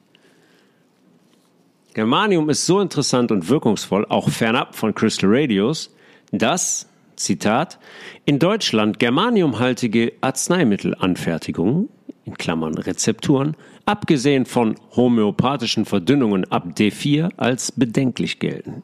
[1.94, 5.94] Germanium ist so interessant und wirkungsvoll, auch fernab von Crystal Radios,
[6.30, 7.78] dass, Zitat,
[8.26, 11.88] in Deutschland germaniumhaltige Arzneimittelanfertigungen,
[12.26, 13.56] in Klammern Rezepturen,
[13.86, 18.82] abgesehen von homöopathischen Verdünnungen ab D4 als bedenklich gelten.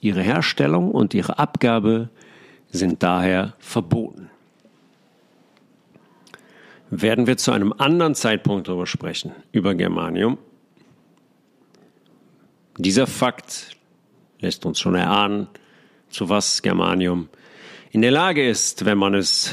[0.00, 2.08] Ihre Herstellung und ihre Abgabe
[2.70, 4.30] sind daher verboten.
[6.90, 10.38] Werden wir zu einem anderen Zeitpunkt darüber sprechen, über Germanium.
[12.78, 13.76] Dieser Fakt
[14.40, 15.48] lässt uns schon erahnen,
[16.08, 17.28] zu was Germanium
[17.92, 19.52] in der Lage ist, wenn man es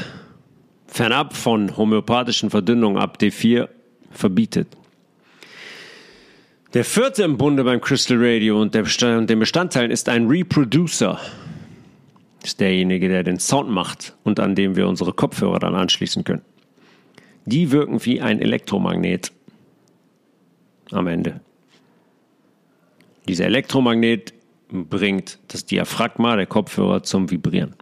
[0.88, 3.68] fernab von homöopathischen Verdünnungen ab D4
[4.12, 4.68] verbietet.
[6.74, 11.20] Der vierte im Bunde beim Crystal Radio und, den Bestandteilen ist ein Reproducer.
[12.44, 16.44] Ist derjenige, der den Sound macht und an dem wir unsere Kopfhörer dann anschließen können.
[17.46, 19.32] Die wirken wie ein Elektromagnet
[20.92, 21.42] am Ende.
[23.28, 24.34] Dieser Elektromagnet
[24.70, 27.76] bringt das Diaphragma der Kopfhörer zum Vibrieren.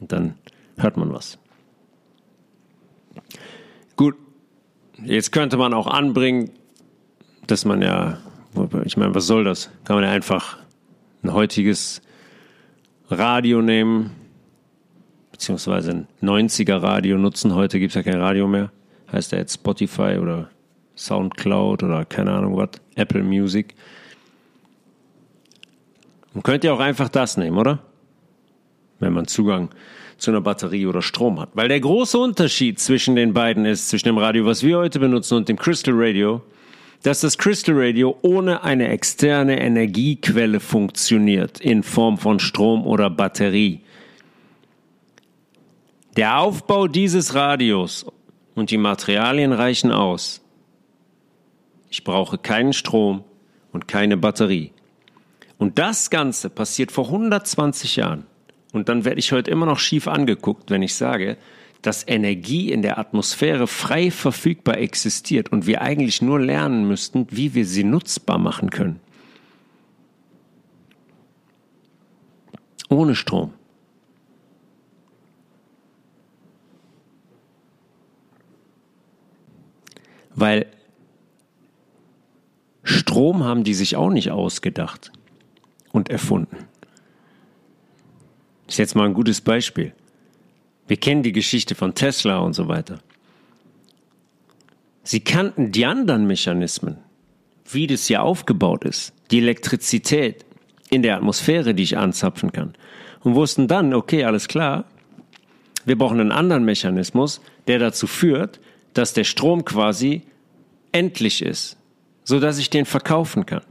[0.00, 0.34] Und dann
[0.76, 1.38] hört man was.
[3.96, 4.16] Gut,
[5.04, 6.50] jetzt könnte man auch anbringen,
[7.46, 8.18] dass man ja,
[8.84, 9.70] ich meine, was soll das?
[9.84, 10.58] Kann man ja einfach
[11.22, 12.00] ein heutiges
[13.10, 14.10] Radio nehmen,
[15.32, 17.54] beziehungsweise ein 90er Radio nutzen.
[17.54, 18.70] Heute gibt es ja kein Radio mehr.
[19.10, 20.50] Heißt ja jetzt Spotify oder
[20.94, 23.74] Soundcloud oder keine Ahnung was, Apple Music.
[26.34, 27.78] Man könnte ja auch einfach das nehmen, oder?
[28.98, 29.70] Wenn man Zugang
[30.18, 31.50] zu einer Batterie oder Strom hat.
[31.54, 35.36] Weil der große Unterschied zwischen den beiden ist, zwischen dem Radio, was wir heute benutzen
[35.36, 36.42] und dem Crystal Radio,
[37.02, 43.80] dass das Crystal Radio ohne eine externe Energiequelle funktioniert, in Form von Strom oder Batterie.
[46.16, 48.04] Der Aufbau dieses Radios
[48.54, 50.40] und die Materialien reichen aus.
[51.90, 53.24] Ich brauche keinen Strom
[53.72, 54.72] und keine Batterie.
[55.58, 58.26] Und das Ganze passiert vor 120 Jahren.
[58.72, 61.36] Und dann werde ich heute immer noch schief angeguckt, wenn ich sage,
[61.82, 67.54] dass Energie in der Atmosphäre frei verfügbar existiert und wir eigentlich nur lernen müssten, wie
[67.54, 69.00] wir sie nutzbar machen können.
[72.88, 73.52] Ohne Strom.
[80.34, 80.66] Weil
[82.82, 85.12] Strom haben die sich auch nicht ausgedacht
[85.92, 86.56] und erfunden.
[88.66, 89.94] Das ist jetzt mal ein gutes Beispiel.
[90.88, 92.98] Wir kennen die Geschichte von Tesla und so weiter.
[95.04, 96.98] Sie kannten die anderen Mechanismen,
[97.70, 100.44] wie das hier aufgebaut ist, die Elektrizität
[100.90, 102.74] in der Atmosphäre, die ich anzapfen kann,
[103.20, 104.84] und wussten dann, okay, alles klar,
[105.84, 108.60] wir brauchen einen anderen Mechanismus, der dazu führt,
[108.94, 110.22] dass der Strom quasi
[110.92, 111.76] endlich ist,
[112.24, 113.62] so dass ich den verkaufen kann.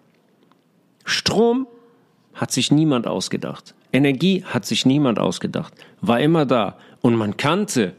[1.06, 1.68] Strom
[2.34, 3.74] hat sich niemand ausgedacht.
[3.94, 5.74] Energie hat sich niemand ausgedacht.
[6.02, 6.78] War immer da.
[7.08, 7.94] Und man kannte,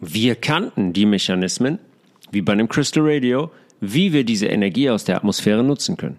[0.00, 1.78] wir kannten die Mechanismen,
[2.30, 6.18] wie bei einem Crystal Radio, wie wir diese Energie aus der Atmosphäre nutzen können.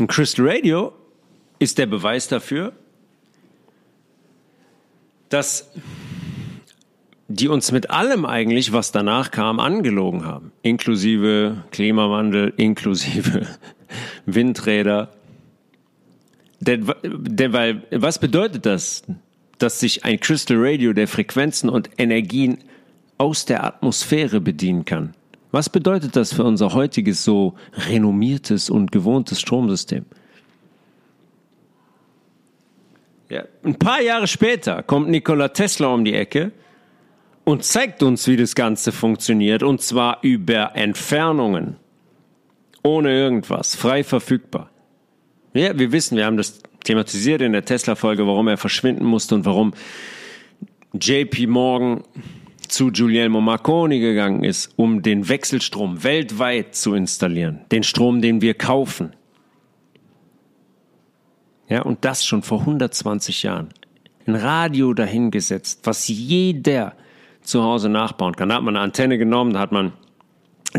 [0.00, 0.92] Ein Crystal Radio
[1.60, 2.72] ist der Beweis dafür,
[5.28, 5.70] dass
[7.28, 10.50] die uns mit allem eigentlich, was danach kam, angelogen haben.
[10.62, 13.46] Inklusive Klimawandel, inklusive
[14.26, 15.12] Windräder.
[16.62, 19.02] Denn, denn, weil, was bedeutet das?
[19.58, 22.58] Dass sich ein Crystal Radio der Frequenzen und Energien
[23.18, 25.14] aus der Atmosphäre bedienen kann.
[25.50, 27.54] Was bedeutet das für unser heutiges so
[27.88, 30.04] renommiertes und gewohntes Stromsystem?
[33.28, 36.52] Ja, ein paar Jahre später kommt Nikola Tesla um die Ecke
[37.44, 41.76] und zeigt uns, wie das Ganze funktioniert, und zwar über Entfernungen.
[42.82, 44.71] Ohne irgendwas, frei verfügbar.
[45.54, 49.44] Ja, wir wissen, wir haben das thematisiert in der Tesla-Folge, warum er verschwinden musste und
[49.44, 49.74] warum
[50.94, 52.04] JP Morgan
[52.68, 57.60] zu Guglielmo Marconi gegangen ist, um den Wechselstrom weltweit zu installieren.
[57.70, 59.14] Den Strom, den wir kaufen.
[61.68, 63.68] Ja, und das schon vor 120 Jahren.
[64.26, 66.94] Ein Radio dahingesetzt, was jeder
[67.42, 68.48] zu Hause nachbauen kann.
[68.48, 69.92] Da hat man eine Antenne genommen, da hat man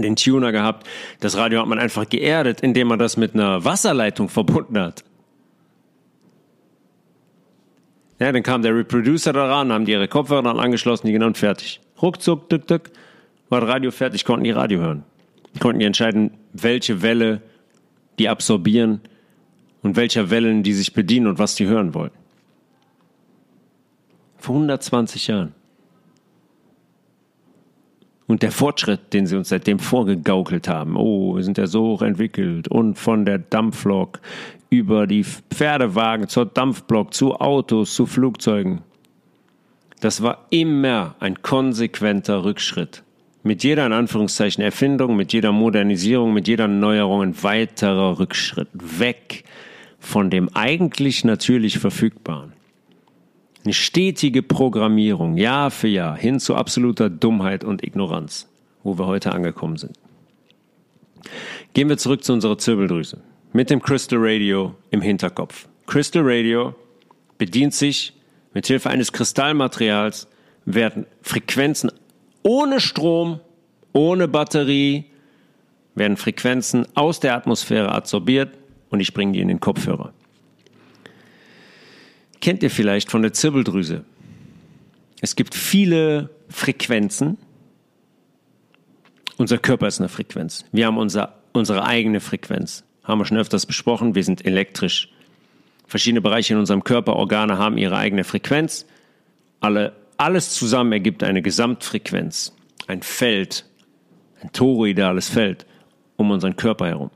[0.01, 0.88] den Tuner gehabt.
[1.19, 5.03] Das Radio hat man einfach geerdet, indem man das mit einer Wasserleitung verbunden hat.
[8.19, 11.82] Ja, dann kam der Reproducer daran, haben die ihre Kopfhörer dann angeschlossen, die genau fertig.
[12.01, 12.91] Ruckzuck, tück, tück,
[13.49, 15.03] war das Radio fertig, konnten die Radio hören.
[15.60, 17.41] Konnten die entscheiden, welche Welle
[18.19, 19.01] die absorbieren
[19.82, 22.12] und welcher Wellen die sich bedienen und was die hören wollen.
[24.38, 25.53] Vor 120 Jahren.
[28.34, 32.02] Und der Fortschritt, den sie uns seitdem vorgegaukelt haben, oh, wir sind ja so hoch
[32.02, 34.22] entwickelt und von der Dampflok
[34.72, 38.82] über die Pferdewagen zur Dampfblok, zu Autos, zu Flugzeugen.
[40.02, 43.04] Das war immer ein konsequenter Rückschritt.
[43.43, 49.43] Mit jeder in Anführungszeichen Erfindung, mit jeder Modernisierung, mit jeder Neuerung ein weiterer Rückschritt weg
[50.00, 52.54] von dem eigentlich natürlich Verfügbaren.
[53.63, 58.49] Eine stetige Programmierung, Jahr für Jahr, hin zu absoluter Dummheit und Ignoranz,
[58.84, 59.97] wo wir heute angekommen sind.
[61.73, 63.21] Gehen wir zurück zu unserer Zirbeldrüse
[63.54, 65.69] mit dem Crystal Radio im Hinterkopf.
[65.86, 66.76] Crystal Radio
[67.38, 68.13] bedient sich
[68.54, 70.28] mit Hilfe eines Kristallmaterials,
[70.65, 71.89] werden Frequenzen
[72.41, 73.39] ohne Strom,
[73.93, 75.06] ohne Batterie,
[75.95, 78.58] werden Frequenzen aus der Atmosphäre absorbiert
[78.89, 80.13] und ich bringe die in den Kopfhörer
[82.43, 84.03] kennt ihr vielleicht von der Zirbeldrüse.
[85.21, 87.38] Es gibt viele Frequenzen.
[89.38, 90.65] Unser Körper ist eine Frequenz.
[90.73, 92.84] Wir haben unser, unsere eigene Frequenz.
[93.06, 94.13] Haben wir schon öfters besprochen.
[94.13, 95.08] Wir sind elektrisch.
[95.88, 98.86] Verschiedene Bereiche in unserem Körper, Organe haben ihre eigene Frequenz.
[99.62, 102.53] Alle, alles zusammen ergibt eine Gesamtfrequenz.
[102.88, 103.65] Ein Feld.
[104.41, 105.65] Ein toroidales Feld
[106.17, 107.10] um unseren Körper herum.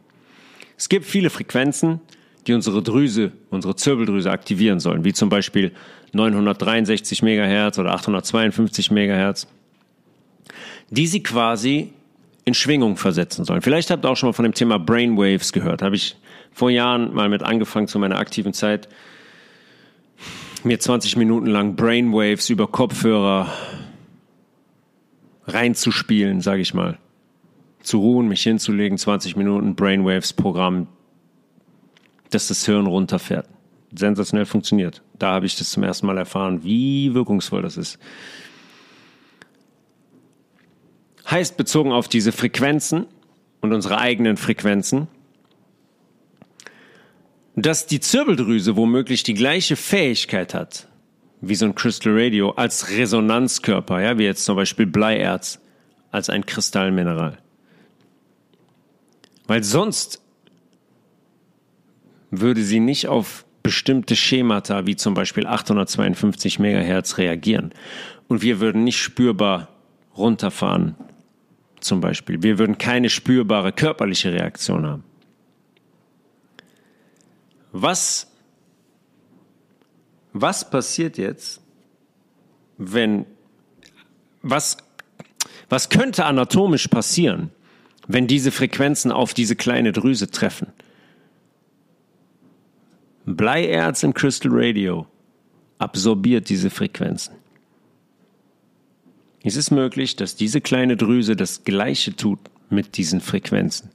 [0.78, 2.00] Es gibt viele Frequenzen
[2.48, 5.74] die unsere Drüse, unsere Zirbeldrüse aktivieren sollen, wie zum Beispiel
[6.14, 9.48] 963 MHz oder 852 MHz,
[10.90, 11.94] die sie quasi
[12.46, 13.62] in Schwingung versetzen sollen.
[13.62, 15.82] Vielleicht habt ihr auch schon mal von dem Thema Brainwaves gehört.
[15.82, 16.16] Habe ich
[16.54, 18.88] vor Jahren mal mit angefangen zu meiner aktiven Zeit,
[20.64, 23.52] mir 20 Minuten lang Brainwaves über Kopfhörer
[25.46, 26.98] reinzuspielen, sage ich mal.
[27.82, 30.88] Zu ruhen, mich hinzulegen, 20 Minuten Brainwaves Programm
[32.30, 33.48] dass das Hirn runterfährt.
[33.96, 35.02] Sensationell funktioniert.
[35.18, 38.00] Da habe ich das zum ersten Mal erfahren, wie wirkungsvoll das ist.
[41.30, 43.06] Heißt bezogen auf diese Frequenzen
[43.62, 45.08] und unsere eigenen Frequenzen,
[47.56, 50.88] dass die Zirbeldrüse womöglich die gleiche Fähigkeit hat
[51.42, 55.60] wie so ein Crystal Radio als Resonanzkörper, ja, wie jetzt zum Beispiel Bleierz
[56.12, 57.38] als ein Kristallmineral.
[59.46, 60.22] Weil sonst
[62.32, 67.74] würde sie nicht auf bestimmte Schemata wie zum Beispiel 852 Megahertz reagieren.
[68.28, 69.70] Und wir würden nicht spürbar
[70.16, 70.96] runterfahren,
[71.80, 72.42] zum Beispiel.
[72.44, 75.04] Wir würden keine spürbare körperliche Reaktion haben.
[77.72, 78.32] Was,
[80.34, 81.62] was passiert jetzt,
[82.78, 83.26] wenn,
[84.42, 84.78] was,
[85.70, 87.52] was könnte anatomisch passieren,
[88.08, 90.68] wenn diese Frequenzen auf diese kleine Drüse treffen?
[93.28, 95.06] Bleierz im Crystal Radio
[95.80, 97.36] absorbiert diese Frequenzen.
[99.44, 103.90] Es ist möglich, dass diese kleine Drüse das Gleiche tut mit diesen Frequenzen.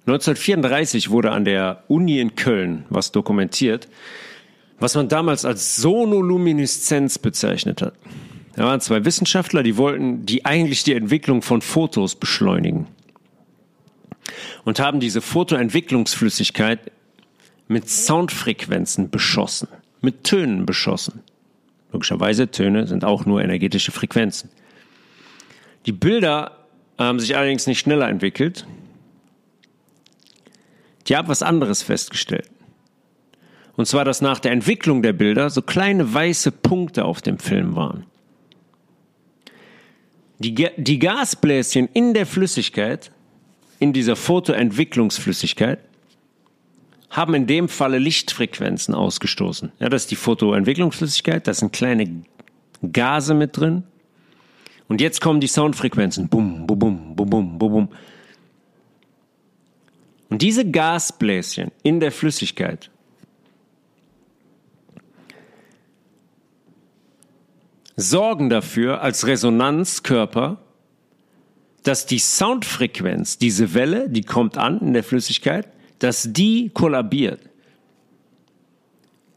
[0.00, 3.86] 1934 wurde an der Uni in Köln was dokumentiert,
[4.80, 7.94] was man damals als Sonolumineszenz bezeichnet hat.
[8.56, 12.88] Da waren zwei Wissenschaftler, die wollten die eigentlich die Entwicklung von Fotos beschleunigen
[14.64, 16.90] und haben diese Fotoentwicklungsflüssigkeit
[17.70, 19.68] mit Soundfrequenzen beschossen,
[20.00, 21.22] mit Tönen beschossen.
[21.92, 24.50] Logischerweise Töne sind auch nur energetische Frequenzen.
[25.86, 26.66] Die Bilder
[26.98, 28.66] haben sich allerdings nicht schneller entwickelt.
[31.06, 32.50] Die haben was anderes festgestellt.
[33.76, 37.76] Und zwar, dass nach der Entwicklung der Bilder so kleine weiße Punkte auf dem Film
[37.76, 38.04] waren.
[40.40, 43.12] Die, die Gasbläschen in der Flüssigkeit,
[43.78, 45.78] in dieser Fotoentwicklungsflüssigkeit,
[47.10, 49.72] haben in dem Falle Lichtfrequenzen ausgestoßen.
[49.80, 52.22] Ja, das ist die Fotoentwicklungsflüssigkeit, da sind kleine
[52.92, 53.82] Gase mit drin.
[54.88, 56.28] Und jetzt kommen die Soundfrequenzen.
[56.28, 57.88] Bum, bum, bum, bum, bum, bum, bum.
[60.28, 62.90] Und diese Gasbläschen in der Flüssigkeit
[67.96, 70.58] sorgen dafür als Resonanzkörper,
[71.82, 75.68] dass die Soundfrequenz, diese Welle, die kommt an in der Flüssigkeit,
[76.00, 77.40] dass die kollabiert.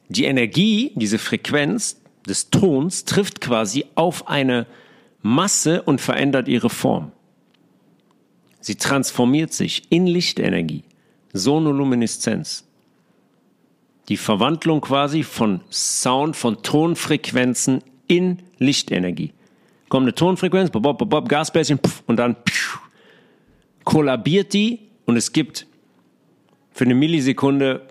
[0.09, 4.65] Die Energie, diese Frequenz des Tons trifft quasi auf eine
[5.21, 7.11] Masse und verändert ihre Form.
[8.59, 10.83] Sie transformiert sich in Lichtenergie,
[11.33, 12.65] Sonolumineszenz.
[14.09, 19.33] Die Verwandlung quasi von Sound, von Tonfrequenzen in Lichtenergie.
[19.89, 22.35] Kommt eine Tonfrequenz, bob, bob, bob, Gasbläschen, und dann
[23.83, 25.67] kollabiert die und es gibt
[26.73, 27.87] für eine Millisekunde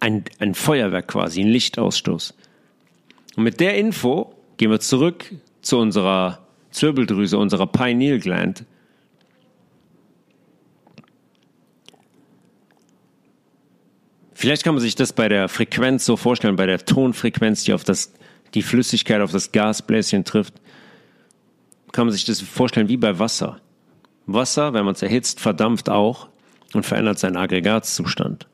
[0.00, 2.34] ein, ein Feuerwerk quasi, ein Lichtausstoß.
[3.36, 5.32] Und mit der Info gehen wir zurück
[5.62, 8.64] zu unserer Zirbeldrüse, unserer Pineal Gland.
[14.34, 17.82] Vielleicht kann man sich das bei der Frequenz so vorstellen, bei der Tonfrequenz, die auf
[17.82, 18.12] das,
[18.54, 20.54] die Flüssigkeit auf das Gasbläschen trifft,
[21.90, 23.60] kann man sich das vorstellen wie bei Wasser.
[24.26, 26.28] Wasser, wenn man es erhitzt, verdampft auch
[26.74, 28.46] und verändert seinen Aggregatzustand.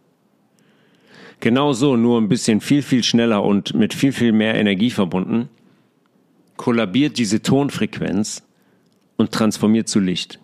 [1.41, 5.49] Genauso, nur ein bisschen viel, viel schneller und mit viel, viel mehr Energie verbunden,
[6.57, 8.43] kollabiert diese Tonfrequenz
[9.17, 10.39] und transformiert zu Licht.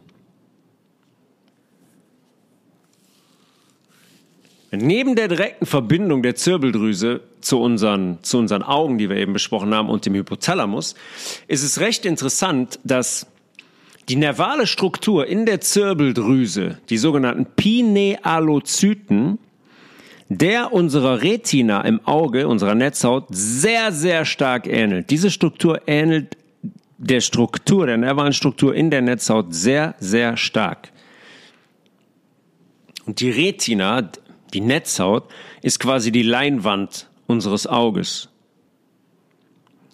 [4.72, 9.74] Neben der direkten Verbindung der Zirbeldrüse zu unseren, zu unseren Augen, die wir eben besprochen
[9.74, 10.94] haben, und dem Hypothalamus,
[11.48, 13.26] ist es recht interessant, dass
[14.10, 19.38] die nervale Struktur in der Zirbeldrüse, die sogenannten Pinealozyten,
[20.28, 25.10] der unserer Retina im Auge, unserer Netzhaut, sehr, sehr stark ähnelt.
[25.10, 26.36] Diese Struktur ähnelt
[26.98, 30.90] der Struktur, der nervalen Struktur in der Netzhaut sehr, sehr stark.
[33.06, 34.10] Und die Retina,
[34.52, 35.28] die Netzhaut,
[35.62, 38.28] ist quasi die Leinwand unseres Auges.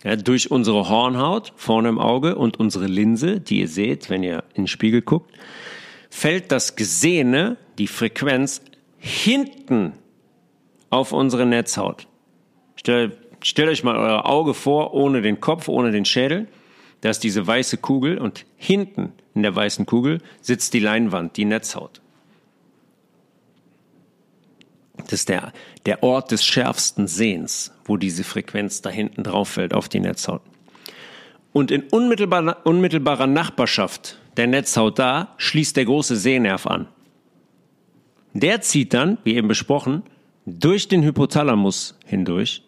[0.07, 4.45] Ja, durch unsere Hornhaut vorne im Auge und unsere Linse, die ihr seht, wenn ihr
[4.55, 5.35] in den Spiegel guckt,
[6.11, 8.63] fällt das Gesehene, die Frequenz,
[8.99, 9.95] hinten
[10.91, 12.07] auf unsere Netzhaut.
[12.77, 16.47] Stellt, stellt euch mal euer Auge vor, ohne den Kopf, ohne den Schädel.
[17.01, 21.47] Da ist diese weiße Kugel und hinten in der weißen Kugel sitzt die Leinwand, die
[21.47, 22.01] Netzhaut.
[25.07, 25.53] Das ist der,
[25.87, 30.43] der Ort des schärfsten Sehens, wo diese Frequenz da hinten drauf fällt auf die Netzhaut.
[31.53, 36.89] Und in unmittelbarer, unmittelbarer Nachbarschaft der Netzhaut da schließt der große Sehnerv an.
[38.35, 40.03] Der zieht dann, wie eben besprochen,
[40.45, 42.63] durch den Hypothalamus hindurch,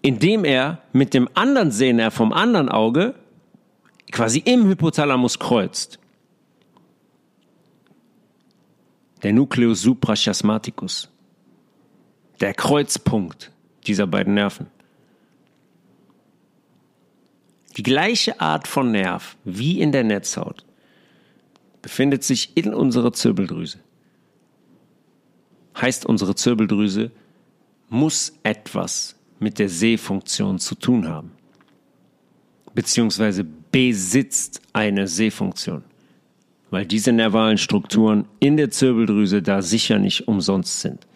[0.00, 3.14] indem er mit dem anderen Sehnerv vom anderen Auge
[4.10, 5.98] quasi im Hypothalamus kreuzt.
[9.24, 11.10] Der Nucleus suprachiasmaticus,
[12.40, 13.50] der Kreuzpunkt
[13.86, 14.68] dieser beiden Nerven.
[17.76, 20.64] Die gleiche Art von Nerv wie in der Netzhaut
[21.82, 23.80] befindet sich in unserer Zirbeldrüse
[25.80, 27.10] heißt unsere Zirbeldrüse
[27.88, 31.32] muss etwas mit der Sehfunktion zu tun haben.
[32.74, 35.84] Beziehungsweise besitzt eine Sehfunktion.
[36.74, 41.06] Weil diese nervalen Strukturen in der Zirbeldrüse da sicher nicht umsonst sind.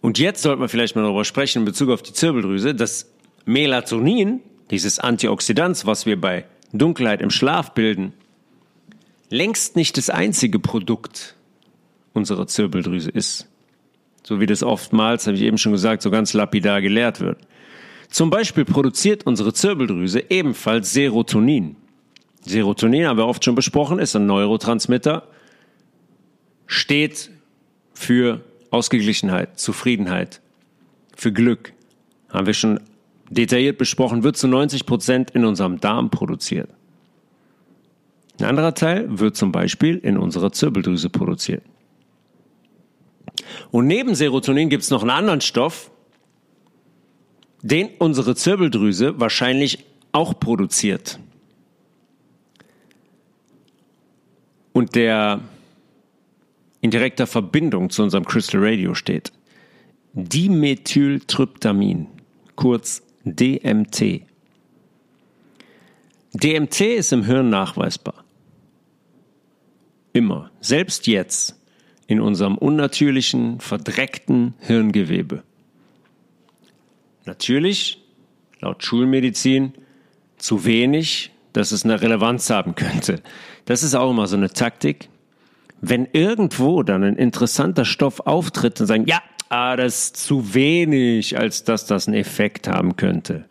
[0.00, 3.10] Und jetzt sollten wir vielleicht mal darüber sprechen in Bezug auf die Zirbeldrüse, dass
[3.44, 4.38] Melatonin,
[4.70, 8.12] dieses Antioxidant, was wir bei Dunkelheit im Schlaf bilden,
[9.28, 11.34] längst nicht das einzige Produkt
[12.12, 13.48] unserer Zirbeldrüse ist.
[14.22, 17.38] So wie das oftmals, habe ich eben schon gesagt, so ganz lapidar gelehrt wird.
[18.08, 21.76] Zum Beispiel produziert unsere Zirbeldrüse ebenfalls Serotonin.
[22.44, 25.28] Serotonin, haben wir oft schon besprochen, ist ein Neurotransmitter,
[26.66, 27.30] steht
[27.92, 30.40] für Ausgeglichenheit, Zufriedenheit,
[31.14, 31.72] für Glück.
[32.30, 32.80] Haben wir schon
[33.30, 36.70] detailliert besprochen, wird zu 90 Prozent in unserem Darm produziert.
[38.38, 41.62] Ein anderer Teil wird zum Beispiel in unserer Zirbeldrüse produziert.
[43.70, 45.90] Und neben Serotonin gibt es noch einen anderen Stoff,
[47.62, 51.18] den unsere Zirbeldrüse wahrscheinlich auch produziert.
[54.72, 55.40] Und der
[56.80, 59.32] in direkter Verbindung zu unserem Crystal Radio steht.
[60.12, 62.06] Dimethyltryptamin,
[62.56, 64.22] kurz DMT.
[66.32, 68.24] DMT ist im Hirn nachweisbar.
[70.12, 71.56] Immer, selbst jetzt,
[72.06, 75.42] in unserem unnatürlichen, verdreckten Hirngewebe.
[77.28, 78.02] Natürlich,
[78.60, 79.74] laut Schulmedizin,
[80.36, 83.22] zu wenig, dass es eine Relevanz haben könnte.
[83.64, 85.08] Das ist auch immer so eine Taktik.
[85.80, 91.38] Wenn irgendwo dann ein interessanter Stoff auftritt und sagen, ja, ah, das ist zu wenig,
[91.38, 93.44] als dass das einen Effekt haben könnte.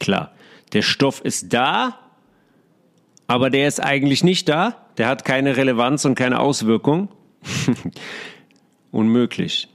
[0.00, 0.32] Klar,
[0.72, 1.98] der Stoff ist da,
[3.28, 7.08] aber der ist eigentlich nicht da der hat keine Relevanz und keine Auswirkung.
[8.90, 9.68] Unmöglich.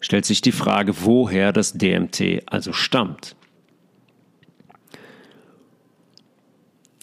[0.00, 3.34] Stellt sich die Frage, woher das DMT also stammt.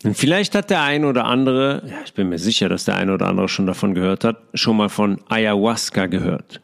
[0.04, 3.14] Und vielleicht hat der eine oder andere, ja, ich bin mir sicher, dass der eine
[3.14, 6.62] oder andere schon davon gehört hat, schon mal von Ayahuasca gehört.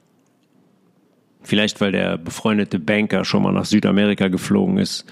[1.42, 5.06] Vielleicht, weil der befreundete Banker schon mal nach Südamerika geflogen ist,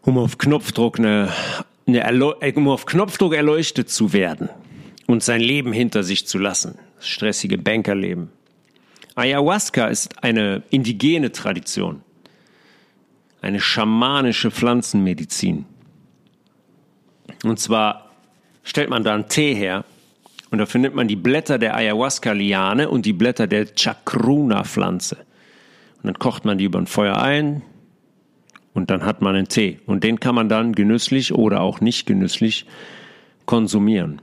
[0.00, 1.30] um auf Knopfdruck eine
[1.86, 4.48] eine äh, um auf Knopfdruck erleuchtet zu werden
[5.06, 6.78] und sein Leben hinter sich zu lassen.
[6.96, 8.30] das stressige Bankerleben.
[9.16, 12.02] Ayahuasca ist eine indigene Tradition,
[13.40, 15.64] eine schamanische Pflanzenmedizin.
[17.42, 18.10] Und zwar
[18.62, 19.86] stellt man da einen Tee her
[20.50, 25.16] und dafür nimmt man die Blätter der Ayahuasca-Liane und die Blätter der Chacruna-Pflanze.
[25.16, 27.62] Und dann kocht man die über ein Feuer ein
[28.74, 29.80] und dann hat man einen Tee.
[29.86, 32.66] Und den kann man dann genüsslich oder auch nicht genüsslich
[33.46, 34.20] konsumieren.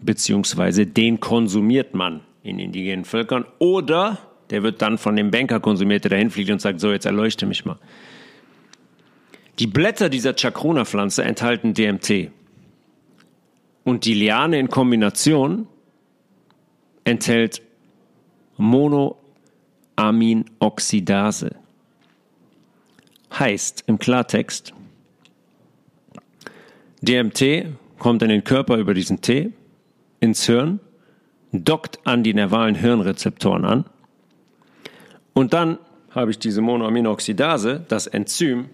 [0.00, 4.18] Beziehungsweise den konsumiert man in indigenen Völkern oder
[4.50, 7.46] der wird dann von dem Banker konsumiert, der dahin fliegt und sagt, so jetzt erleuchte
[7.46, 7.78] mich mal.
[9.58, 12.30] Die Blätter dieser Chacruna-Pflanze enthalten DMT.
[13.84, 15.68] Und die Liane in Kombination
[17.04, 17.62] enthält
[18.56, 21.56] Monoaminoxidase.
[23.38, 24.74] Heißt im Klartext,
[27.00, 27.68] DMT
[27.98, 29.52] kommt in den Körper über diesen Tee,
[30.20, 30.78] ins Hirn,
[31.52, 33.84] dockt an die nervalen Hirnrezeptoren an
[35.34, 35.78] und dann
[36.10, 38.66] habe ich diese Monoaminoxidase, das Enzym,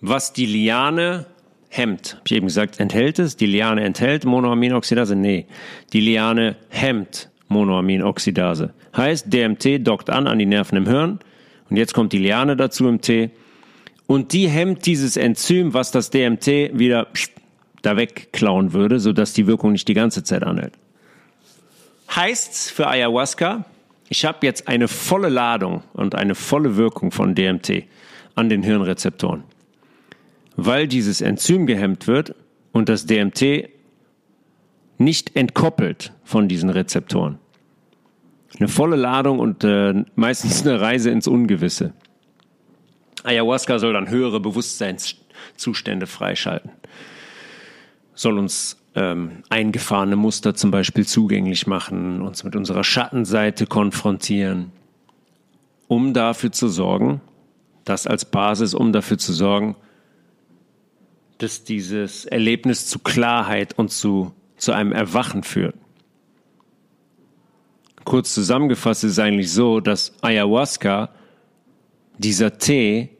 [0.00, 1.26] was die Liane
[1.68, 2.16] hemmt.
[2.18, 3.36] Hab ich eben gesagt, enthält es?
[3.36, 5.16] Die Liane enthält Monoaminoxidase?
[5.16, 5.46] Nee.
[5.92, 8.72] Die Liane hemmt Monoaminoxidase.
[8.96, 11.18] Heißt, DMT dockt an an die Nerven im Hirn
[11.68, 13.30] und jetzt kommt die Liane dazu im Tee
[14.06, 16.46] und die hemmt dieses Enzym, was das DMT
[16.78, 17.08] wieder
[17.82, 20.72] da wegklauen würde, sodass die Wirkung nicht die ganze Zeit anhält.
[22.14, 23.64] Heißt für Ayahuasca,
[24.08, 27.84] ich habe jetzt eine volle Ladung und eine volle Wirkung von DMT
[28.34, 29.44] an den Hirnrezeptoren
[30.60, 32.34] weil dieses Enzym gehemmt wird
[32.72, 33.70] und das DMT
[34.98, 37.38] nicht entkoppelt von diesen Rezeptoren.
[38.58, 41.92] Eine volle Ladung und äh, meistens eine Reise ins Ungewisse.
[43.22, 46.72] Ayahuasca soll dann höhere Bewusstseinszustände freischalten,
[48.14, 54.72] soll uns ähm, eingefahrene Muster zum Beispiel zugänglich machen, uns mit unserer Schattenseite konfrontieren,
[55.86, 57.20] um dafür zu sorgen,
[57.84, 59.76] das als Basis, um dafür zu sorgen,
[61.38, 65.76] dass dieses Erlebnis zu Klarheit und zu, zu einem Erwachen führt.
[68.04, 71.10] Kurz zusammengefasst ist es eigentlich so, dass Ayahuasca,
[72.18, 73.10] dieser Tee,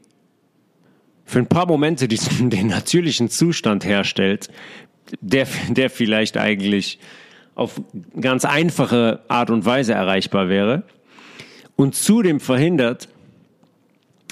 [1.25, 4.49] für ein paar Momente diesen, den natürlichen Zustand herstellt,
[5.21, 6.99] der, der vielleicht eigentlich
[7.55, 7.81] auf
[8.21, 10.85] ganz einfache Art und Weise erreichbar wäre
[11.77, 13.09] und zudem verhindert,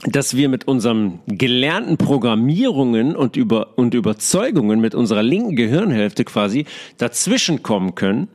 [0.05, 6.66] dass wir mit unseren gelernten Programmierungen und, über, und Überzeugungen mit unserer linken Gehirnhälfte quasi
[6.99, 8.29] dazwischen kommen können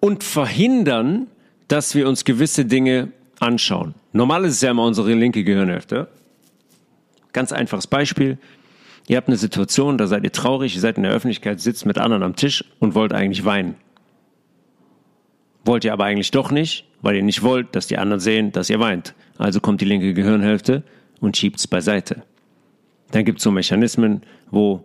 [0.00, 1.28] und verhindern,
[1.68, 3.94] dass wir uns gewisse Dinge anschauen.
[4.12, 6.08] Normal ist es ja immer unsere linke Gehirnhälfte.
[7.32, 8.38] Ganz einfaches Beispiel.
[9.08, 11.98] Ihr habt eine Situation, da seid ihr traurig, ihr seid in der Öffentlichkeit, sitzt mit
[11.98, 13.76] anderen am Tisch und wollt eigentlich weinen.
[15.64, 18.70] Wollt ihr aber eigentlich doch nicht, weil ihr nicht wollt, dass die anderen sehen, dass
[18.70, 19.14] ihr weint.
[19.38, 20.82] Also kommt die linke Gehirnhälfte
[21.20, 22.22] und schiebt es beiseite.
[23.10, 24.84] Dann gibt es so Mechanismen, wo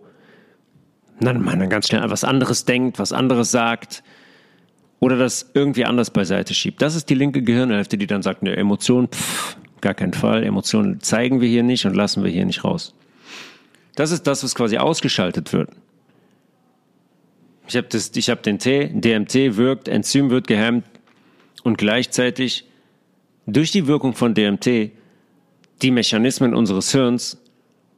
[1.20, 4.02] man dann ganz schnell was anderes denkt, was anderes sagt
[5.00, 6.82] oder das irgendwie anders beiseite schiebt.
[6.82, 11.00] Das ist die linke Gehirnhälfte, die dann sagt, ne, Emotionen, pff, gar keinen Fall, Emotionen
[11.00, 12.94] zeigen wir hier nicht und lassen wir hier nicht raus.
[13.94, 15.70] Das ist das, was quasi ausgeschaltet wird.
[17.66, 20.84] Ich habe hab den T, DMT wirkt, Enzym wird gehemmt
[21.64, 22.64] und gleichzeitig
[23.46, 24.92] durch die Wirkung von DMT
[25.82, 27.38] die Mechanismen unseres Hirns,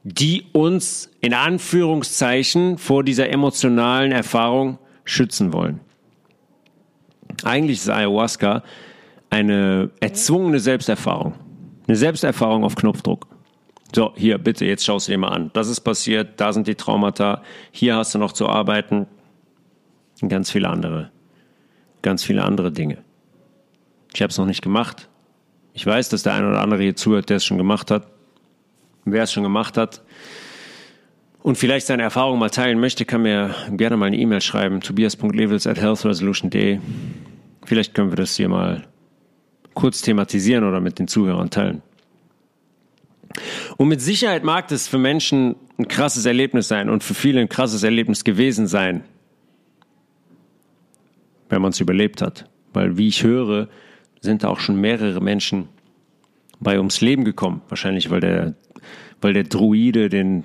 [0.02, 5.80] die uns in Anführungszeichen vor dieser emotionalen Erfahrung schützen wollen.
[7.44, 8.62] Eigentlich ist Ayahuasca
[9.28, 11.34] eine erzwungene Selbsterfahrung.
[11.90, 13.26] Eine Selbsterfahrung auf Knopfdruck.
[13.92, 15.50] So, hier, bitte, jetzt schaust du dir mal an.
[15.54, 19.08] Das ist passiert, da sind die Traumata, hier hast du noch zu arbeiten,
[20.22, 21.10] und ganz viele andere,
[22.02, 22.98] ganz viele andere Dinge.
[24.14, 25.08] Ich habe es noch nicht gemacht.
[25.72, 28.06] Ich weiß, dass der eine oder andere hier zuhört, der es schon gemacht hat.
[29.04, 30.04] Wer es schon gemacht hat
[31.42, 35.66] und vielleicht seine Erfahrung mal teilen möchte, kann mir gerne mal eine E-Mail schreiben, tobias.levels
[35.66, 36.78] at healthresolution.de.
[37.64, 38.84] Vielleicht können wir das hier mal
[39.74, 41.82] kurz thematisieren oder mit den Zuhörern teilen.
[43.76, 47.48] Und mit Sicherheit mag das für Menschen ein krasses Erlebnis sein und für viele ein
[47.48, 49.04] krasses Erlebnis gewesen sein,
[51.48, 52.48] wenn man es überlebt hat.
[52.72, 53.68] Weil, wie ich höre,
[54.20, 55.68] sind auch schon mehrere Menschen
[56.60, 57.62] bei ums Leben gekommen.
[57.68, 58.54] Wahrscheinlich, weil der,
[59.20, 60.42] weil der Druide den,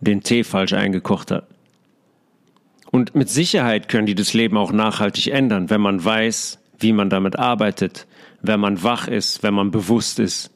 [0.00, 1.48] den Tee falsch eingekocht hat.
[2.90, 7.10] Und mit Sicherheit können die das Leben auch nachhaltig ändern, wenn man weiß, wie man
[7.10, 8.06] damit arbeitet,
[8.42, 10.50] wenn man wach ist, wenn man bewusst ist.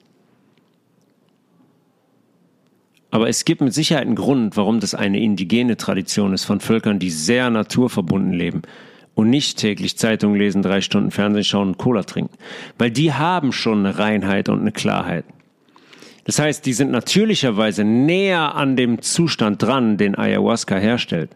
[3.10, 6.98] Aber es gibt mit Sicherheit einen Grund, warum das eine indigene Tradition ist von Völkern,
[6.98, 8.62] die sehr naturverbunden leben
[9.14, 12.36] und nicht täglich Zeitung lesen, drei Stunden Fernsehen schauen und Cola trinken.
[12.76, 15.24] Weil die haben schon eine Reinheit und eine Klarheit.
[16.24, 21.30] Das heißt, die sind natürlicherweise näher an dem Zustand dran, den Ayahuasca herstellt.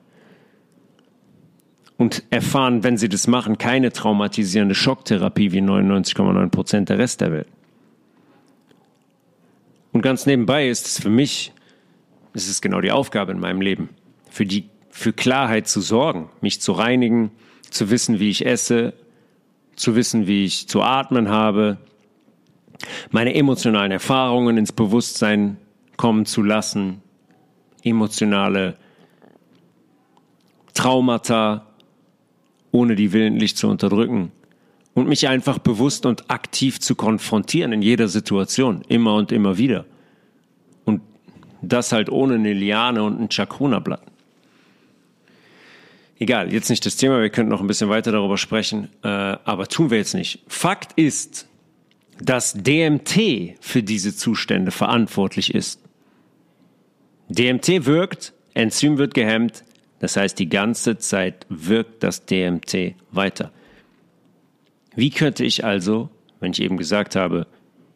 [2.03, 7.33] Und erfahren, wenn sie das machen, keine traumatisierende Schocktherapie wie 99,9 Prozent der Rest der
[7.33, 7.47] Welt.
[9.93, 11.53] Und ganz nebenbei ist es für mich
[12.35, 13.91] es ist genau die Aufgabe in meinem Leben,
[14.31, 17.31] für die, für Klarheit zu sorgen, mich zu reinigen,
[17.71, 18.95] zu wissen, wie ich esse,
[19.77, 21.79] zu wissen, wie ich zu atmen habe,
[23.11, 25.57] meine emotionalen Erfahrungen ins Bewusstsein
[25.97, 27.03] kommen zu lassen,
[27.85, 28.77] emotionale
[30.75, 31.67] Traumata,
[32.73, 34.33] ohne die willentlich zu unterdrücken
[34.95, 39.87] und mich einfach bewusst und aktiv zu konfrontieren in jeder Situation, immer und immer wieder.
[41.63, 44.03] Das halt ohne eine Liane und ein Chakona-Blatt.
[46.19, 49.67] Egal, jetzt nicht das Thema, wir könnten noch ein bisschen weiter darüber sprechen, äh, aber
[49.69, 50.41] tun wir jetzt nicht.
[50.49, 51.49] Fakt ist,
[52.21, 55.81] dass DMT für diese Zustände verantwortlich ist.
[57.29, 59.65] DMT wirkt, Enzym wird gehemmt,
[60.03, 63.53] das heißt, die ganze Zeit wirkt das DMT weiter.
[64.97, 67.47] Wie könnte ich also, wenn ich eben gesagt habe,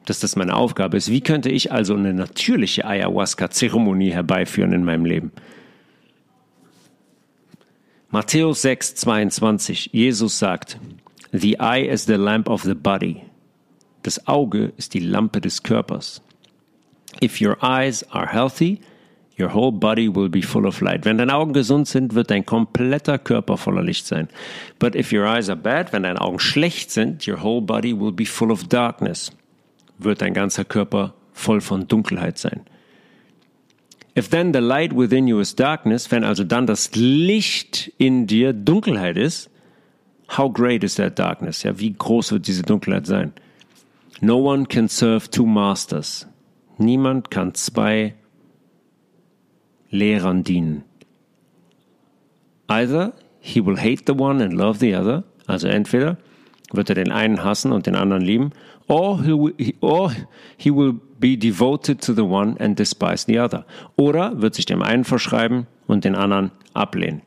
[0.04, 1.10] dass das meine Aufgabe ist.
[1.10, 5.32] Wie könnte ich also eine natürliche Ayahuasca-Zeremonie herbeiführen in meinem Leben?
[8.10, 9.90] Matthäus 6, 22.
[9.92, 10.78] Jesus sagt,
[11.32, 13.22] The eye is the lamp of the body.
[14.04, 16.22] Das Auge ist die Lampe des Körpers.
[17.20, 18.78] If your eyes are healthy,
[19.38, 21.04] your whole body will be full of light.
[21.04, 24.28] Wenn deine Augen gesund sind, wird dein kompletter Körper voller Licht sein.
[24.78, 28.12] But if your eyes are bad, wenn deine Augen schlecht sind, your whole body will
[28.12, 29.30] be full of darkness
[29.98, 32.62] wird dein ganzer Körper voll von Dunkelheit sein.
[34.16, 38.52] If then the light within you is darkness, wenn also dann das Licht in dir
[38.54, 39.50] Dunkelheit ist,
[40.36, 41.62] how great is that darkness?
[41.62, 43.32] Ja, wie groß wird diese Dunkelheit sein?
[44.20, 46.26] No one can serve two masters.
[46.78, 48.14] Niemand kann zwei
[49.90, 50.84] Lehrern dienen.
[52.68, 56.18] Either he will hate the one and love the other, also entweder
[56.72, 58.50] wird er den einen hassen und den anderen lieben,
[58.88, 60.12] or he, will, or
[60.56, 63.64] he will be devoted to the one and despise the other.
[63.96, 67.22] Oder wird sich dem einen verschreiben und den anderen ablehnen.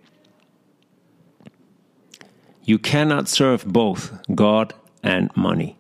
[2.64, 5.76] You cannot serve both God and money.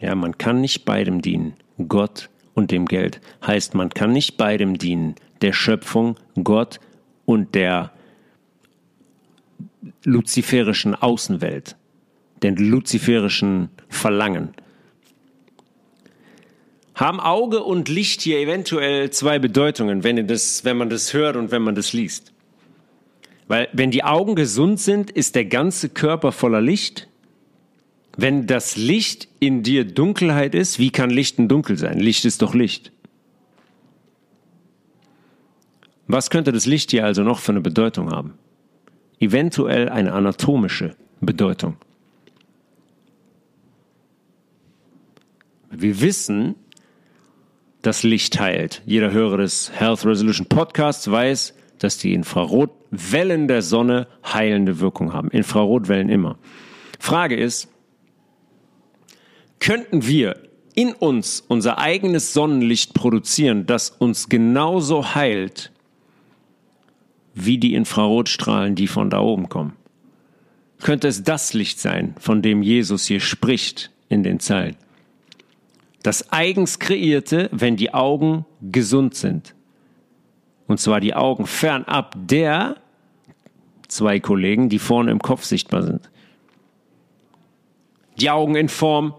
[0.00, 1.54] Ja, man kann nicht beidem dienen,
[1.88, 3.20] Gott und dem Geld.
[3.46, 6.80] Heißt, man kann nicht beidem dienen, der Schöpfung, Gott
[7.24, 7.92] und der
[10.02, 11.76] luziferischen Außenwelt
[12.42, 14.54] den luziferischen Verlangen.
[16.94, 21.50] Haben Auge und Licht hier eventuell zwei Bedeutungen, wenn, das, wenn man das hört und
[21.50, 22.32] wenn man das liest?
[23.48, 27.08] Weil wenn die Augen gesund sind, ist der ganze Körper voller Licht.
[28.16, 31.98] Wenn das Licht in dir Dunkelheit ist, wie kann Licht denn dunkel sein?
[31.98, 32.92] Licht ist doch Licht.
[36.06, 38.34] Was könnte das Licht hier also noch für eine Bedeutung haben?
[39.18, 41.76] Eventuell eine anatomische Bedeutung.
[45.70, 46.54] Wir wissen,
[47.82, 48.82] dass Licht heilt.
[48.86, 55.30] Jeder Hörer des Health Resolution Podcasts weiß, dass die Infrarotwellen der Sonne heilende Wirkung haben.
[55.30, 56.38] Infrarotwellen immer.
[56.98, 57.68] Frage ist,
[59.60, 60.36] könnten wir
[60.74, 65.72] in uns unser eigenes Sonnenlicht produzieren, das uns genauso heilt
[67.34, 69.74] wie die Infrarotstrahlen, die von da oben kommen?
[70.80, 74.76] Könnte es das Licht sein, von dem Jesus hier spricht in den Zeilen?
[76.02, 79.54] Das eigens kreierte, wenn die Augen gesund sind.
[80.66, 82.76] Und zwar die Augen fernab der
[83.88, 86.10] zwei Kollegen, die vorne im Kopf sichtbar sind.
[88.20, 89.14] Die Augen in Form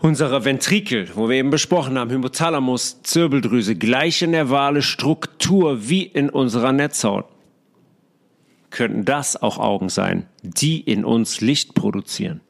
[0.00, 6.72] unserer Ventrikel, wo wir eben besprochen haben, Hypothalamus, Zirbeldrüse, gleiche nervale Struktur wie in unserer
[6.72, 7.26] Netzhaut.
[8.70, 12.40] Könnten das auch Augen sein, die in uns Licht produzieren?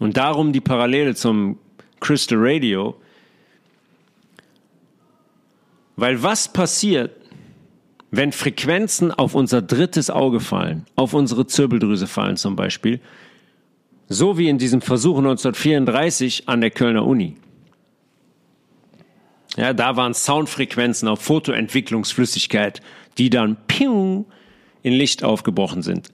[0.00, 1.58] Und darum die Parallele zum
[2.00, 2.96] Crystal Radio.
[5.96, 7.12] Weil was passiert,
[8.10, 13.00] wenn Frequenzen auf unser drittes Auge fallen, auf unsere Zirbeldrüse fallen zum Beispiel,
[14.08, 17.36] so wie in diesem Versuch 1934 an der Kölner Uni.
[19.56, 22.80] Ja, da waren Soundfrequenzen auf Fotoentwicklungsflüssigkeit,
[23.18, 24.24] die dann piu,
[24.82, 26.10] in Licht aufgebrochen sind.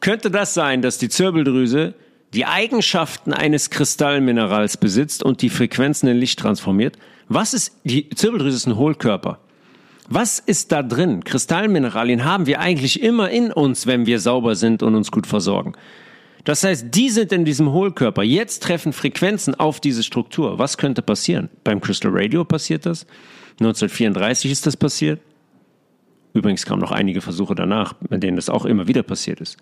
[0.00, 1.94] Könnte das sein, dass die Zirbeldrüse
[2.32, 6.96] die Eigenschaften eines Kristallminerals besitzt und die Frequenzen in Licht transformiert.
[7.28, 9.38] Was ist, die Zirbeldrüse ist ein Hohlkörper.
[10.08, 11.24] Was ist da drin?
[11.24, 15.74] Kristallmineralien haben wir eigentlich immer in uns, wenn wir sauber sind und uns gut versorgen.
[16.44, 18.22] Das heißt, die sind in diesem Hohlkörper.
[18.22, 20.58] Jetzt treffen Frequenzen auf diese Struktur.
[20.58, 21.48] Was könnte passieren?
[21.62, 23.06] Beim Crystal Radio passiert das.
[23.60, 25.20] 1934 ist das passiert.
[26.34, 29.56] Übrigens kamen noch einige Versuche danach, bei denen das auch immer wieder passiert ist.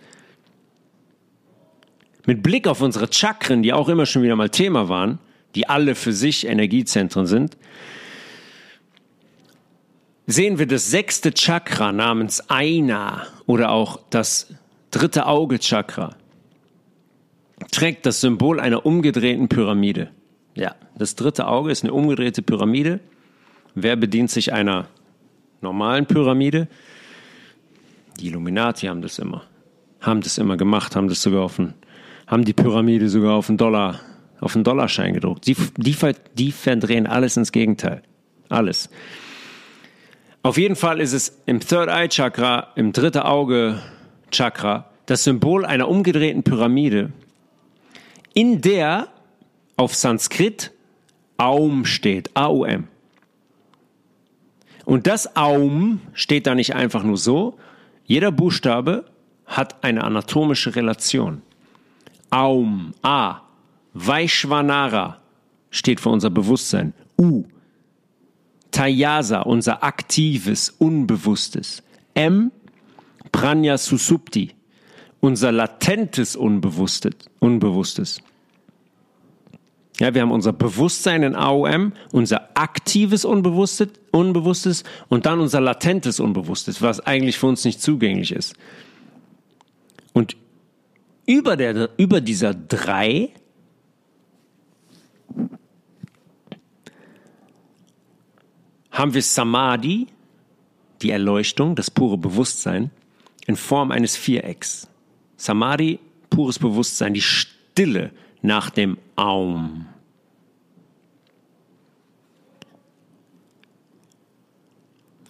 [2.26, 5.18] Mit Blick auf unsere Chakren, die auch immer schon wieder mal Thema waren,
[5.55, 7.57] die alle für sich Energiezentren sind,
[10.26, 14.55] sehen wir das sechste Chakra namens Aina oder auch das
[14.93, 16.14] dritte Auge Chakra
[17.71, 20.11] trägt das Symbol einer umgedrehten Pyramide.
[20.55, 23.01] Ja, das dritte Auge ist eine umgedrehte Pyramide.
[23.75, 24.89] Wer bedient sich einer
[25.61, 26.69] normalen Pyramide?
[28.19, 29.45] Die Illuminati haben das immer.
[30.01, 31.75] Haben das immer gemacht, haben das sogar auf einen,
[32.27, 34.01] haben die Pyramide sogar auf einen Dollar,
[34.41, 35.47] auf einen Dollarschein gedruckt.
[35.47, 35.97] Die, die,
[36.35, 38.03] die verdrehen alles ins Gegenteil.
[38.49, 38.91] Alles.
[40.43, 43.81] Auf jeden Fall ist es im Third Eye Chakra, im dritte Auge
[44.31, 47.13] Chakra, das Symbol einer umgedrehten Pyramide,
[48.35, 49.09] in der
[49.76, 50.72] auf Sanskrit
[51.37, 52.89] Aum steht, A-U-M.
[54.85, 57.59] Und das Aum steht da nicht einfach nur so.
[58.05, 59.07] Jeder Buchstabe
[59.47, 61.43] hat eine anatomische Relation.
[62.31, 63.41] Aum, A,
[63.95, 65.18] Vaishvanara
[65.70, 66.93] steht für unser Bewusstsein.
[67.18, 67.45] U,
[68.70, 71.83] Tayasa, unser aktives, unbewusstes.
[72.14, 72.53] M,
[73.33, 74.55] Pranya Susupti,
[75.21, 78.21] unser latentes Unbewusstes.
[79.99, 86.21] Ja, wir haben unser Bewusstsein in AOM, unser aktives Unbewusstes, Unbewusstes und dann unser latentes
[86.21, 88.55] Unbewusstes, was eigentlich für uns nicht zugänglich ist.
[90.14, 90.37] Und
[91.27, 93.29] über, der, über dieser drei
[98.91, 100.09] haben wir Samadhi,
[101.03, 102.91] die Erleuchtung, das pure Bewusstsein,
[103.47, 104.89] in Form eines Vierecks.
[105.41, 108.11] Samadhi, pures Bewusstsein, die Stille
[108.43, 109.86] nach dem Aum.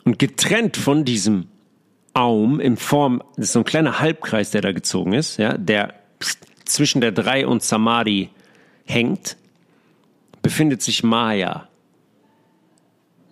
[0.02, 1.46] Und getrennt von diesem
[2.12, 5.94] Aum in Form, das ist so ein kleiner Halbkreis, der da gezogen ist, ja, der
[6.64, 8.30] zwischen der Drei und Samadhi
[8.84, 9.36] hängt,
[10.42, 11.68] befindet sich Maya.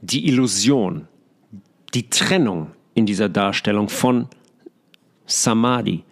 [0.00, 1.08] Die Illusion,
[1.92, 4.28] die Trennung in dieser Darstellung von
[5.26, 6.04] Samadhi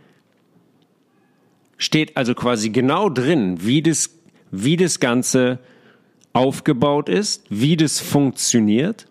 [1.77, 4.11] steht also quasi genau drin, wie das,
[4.51, 5.59] wie das Ganze
[6.33, 9.07] aufgebaut ist, wie das funktioniert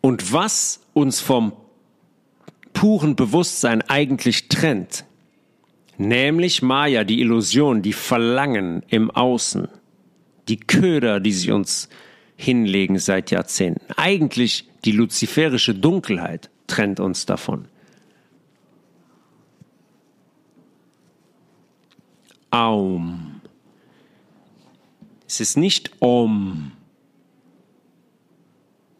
[0.00, 1.52] und was uns vom
[2.72, 5.04] puren Bewusstsein eigentlich trennt.
[5.96, 9.68] Nämlich Maya, die Illusion, die Verlangen im Außen,
[10.46, 11.88] die Köder, die sie uns
[12.36, 13.92] hinlegen seit Jahrzehnten.
[13.96, 17.66] Eigentlich die luziferische Dunkelheit trennt uns davon.
[22.50, 23.40] Aum.
[25.26, 26.72] Es ist nicht Om.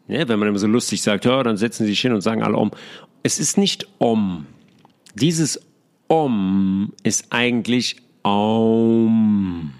[0.07, 2.43] Ja, wenn man immer so lustig sagt, ja, dann setzen sie sich hin und sagen
[2.43, 2.71] alle Om.
[3.23, 4.45] Es ist nicht Om.
[5.15, 5.59] Dieses
[6.07, 9.73] Om ist eigentlich Aum.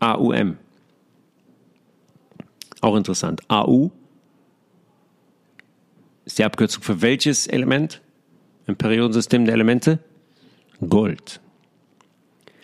[0.00, 0.58] A-U-M.
[2.80, 3.40] Auch interessant.
[3.48, 3.90] A-U
[6.24, 8.00] ist die Abkürzung für welches Element
[8.66, 9.98] im Periodensystem der Elemente?
[10.88, 11.40] Gold.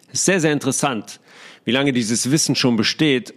[0.09, 1.21] Es ist sehr, sehr interessant,
[1.65, 3.35] wie lange dieses Wissen schon besteht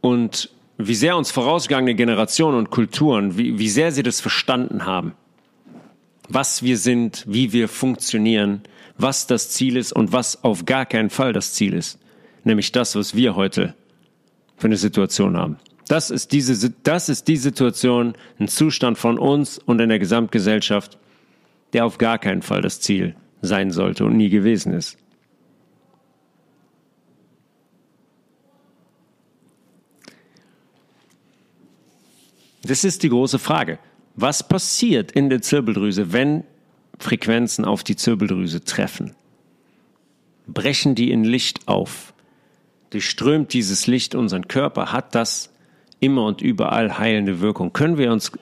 [0.00, 5.14] und wie sehr uns vorausgegangene Generationen und Kulturen, wie, wie sehr sie das verstanden haben.
[6.28, 8.62] Was wir sind, wie wir funktionieren,
[8.96, 11.98] was das Ziel ist und was auf gar keinen Fall das Ziel ist.
[12.44, 13.74] Nämlich das, was wir heute
[14.56, 15.58] für eine Situation haben.
[15.88, 20.98] Das ist diese, das ist die Situation, ein Zustand von uns und in der Gesamtgesellschaft,
[21.74, 24.96] der auf gar keinen Fall das Ziel sein sollte und nie gewesen ist.
[32.62, 33.78] Das ist die große Frage.
[34.14, 36.44] Was passiert in der Zirbeldrüse, wenn
[36.98, 39.14] Frequenzen auf die Zirbeldrüse treffen?
[40.46, 42.14] Brechen die in Licht auf?
[42.90, 44.92] Durchströmt dieses Licht unseren Körper?
[44.92, 45.52] Hat das
[46.00, 47.72] immer und überall heilende Wirkung?
[47.72, 48.32] Können wir uns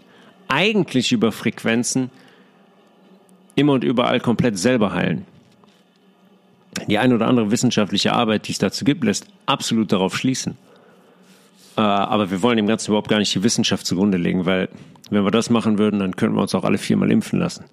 [0.49, 2.11] eigentlich über Frequenzen
[3.55, 5.27] immer und überall komplett selber heilen.
[6.89, 10.57] Die eine oder andere wissenschaftliche Arbeit, die es dazu gibt, lässt absolut darauf schließen.
[11.77, 14.69] Äh, aber wir wollen dem Ganzen überhaupt gar nicht die Wissenschaft zugrunde legen, weil
[15.11, 17.65] wenn wir das machen würden, dann könnten wir uns auch alle viermal impfen lassen.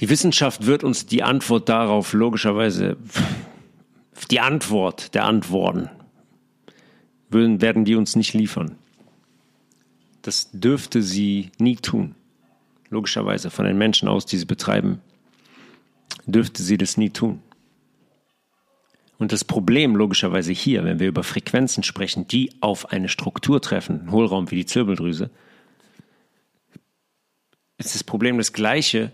[0.00, 2.96] Die Wissenschaft wird uns die Antwort darauf logischerweise,
[4.30, 5.88] die Antwort der Antworten,
[7.30, 8.76] werden die uns nicht liefern.
[10.22, 12.14] Das dürfte sie nie tun.
[12.94, 15.00] Logischerweise von den Menschen aus, die sie betreiben,
[16.26, 17.42] dürfte sie das nie tun.
[19.18, 23.98] Und das Problem logischerweise hier, wenn wir über Frequenzen sprechen, die auf eine Struktur treffen,
[23.98, 25.30] einen Hohlraum wie die Zirbeldrüse,
[27.78, 29.10] ist das Problem das gleiche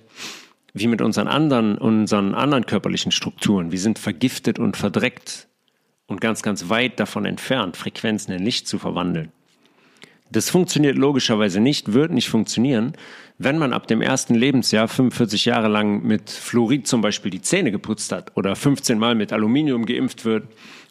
[0.74, 3.72] wie mit unseren anderen, unseren anderen körperlichen Strukturen.
[3.72, 5.48] Wir sind vergiftet und verdreckt
[6.06, 9.32] und ganz, ganz weit davon entfernt, Frequenzen in Licht zu verwandeln.
[10.30, 12.92] Das funktioniert logischerweise nicht, wird nicht funktionieren,
[13.42, 17.70] wenn man ab dem ersten Lebensjahr 45 Jahre lang mit Fluorid zum Beispiel die Zähne
[17.70, 20.46] geputzt hat oder 15 Mal mit Aluminium geimpft wird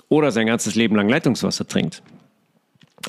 [0.10, 2.02] oder sein ganzes Leben lang Leitungswasser trinkt.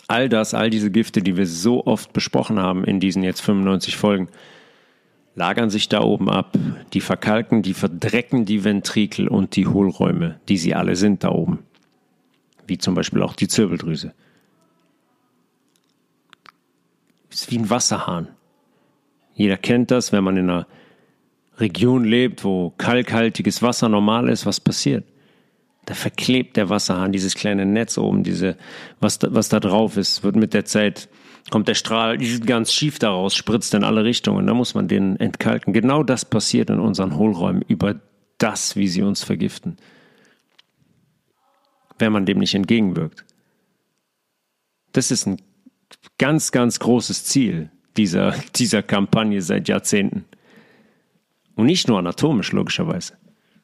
[0.08, 3.96] All das, all diese Gifte, die wir so oft besprochen haben in diesen jetzt 95
[3.96, 4.28] Folgen,
[5.34, 6.58] lagern sich da oben ab.
[6.92, 11.60] Die verkalken, die verdrecken die Ventrikel und die Hohlräume, die sie alle sind da oben.
[12.66, 14.12] Wie zum Beispiel auch die Zirbeldrüse.
[17.30, 18.28] Ist wie ein Wasserhahn.
[19.40, 20.66] Jeder kennt das, wenn man in einer
[21.56, 25.06] Region lebt, wo kalkhaltiges Wasser normal ist, was passiert?
[25.86, 28.58] Da verklebt der Wasserhahn dieses kleine Netz oben, diese,
[29.00, 31.08] was da, was da drauf ist, wird mit der Zeit,
[31.50, 34.46] kommt der Strahl ganz schief daraus, spritzt in alle Richtungen.
[34.46, 35.72] Da muss man den entkalken.
[35.72, 37.98] Genau das passiert in unseren Hohlräumen über
[38.36, 39.78] das, wie sie uns vergiften.
[41.98, 43.24] Wenn man dem nicht entgegenwirkt.
[44.92, 45.40] Das ist ein
[46.18, 50.24] ganz, ganz großes Ziel dieser, dieser Kampagne seit Jahrzehnten.
[51.54, 53.14] Und nicht nur anatomisch, logischerweise.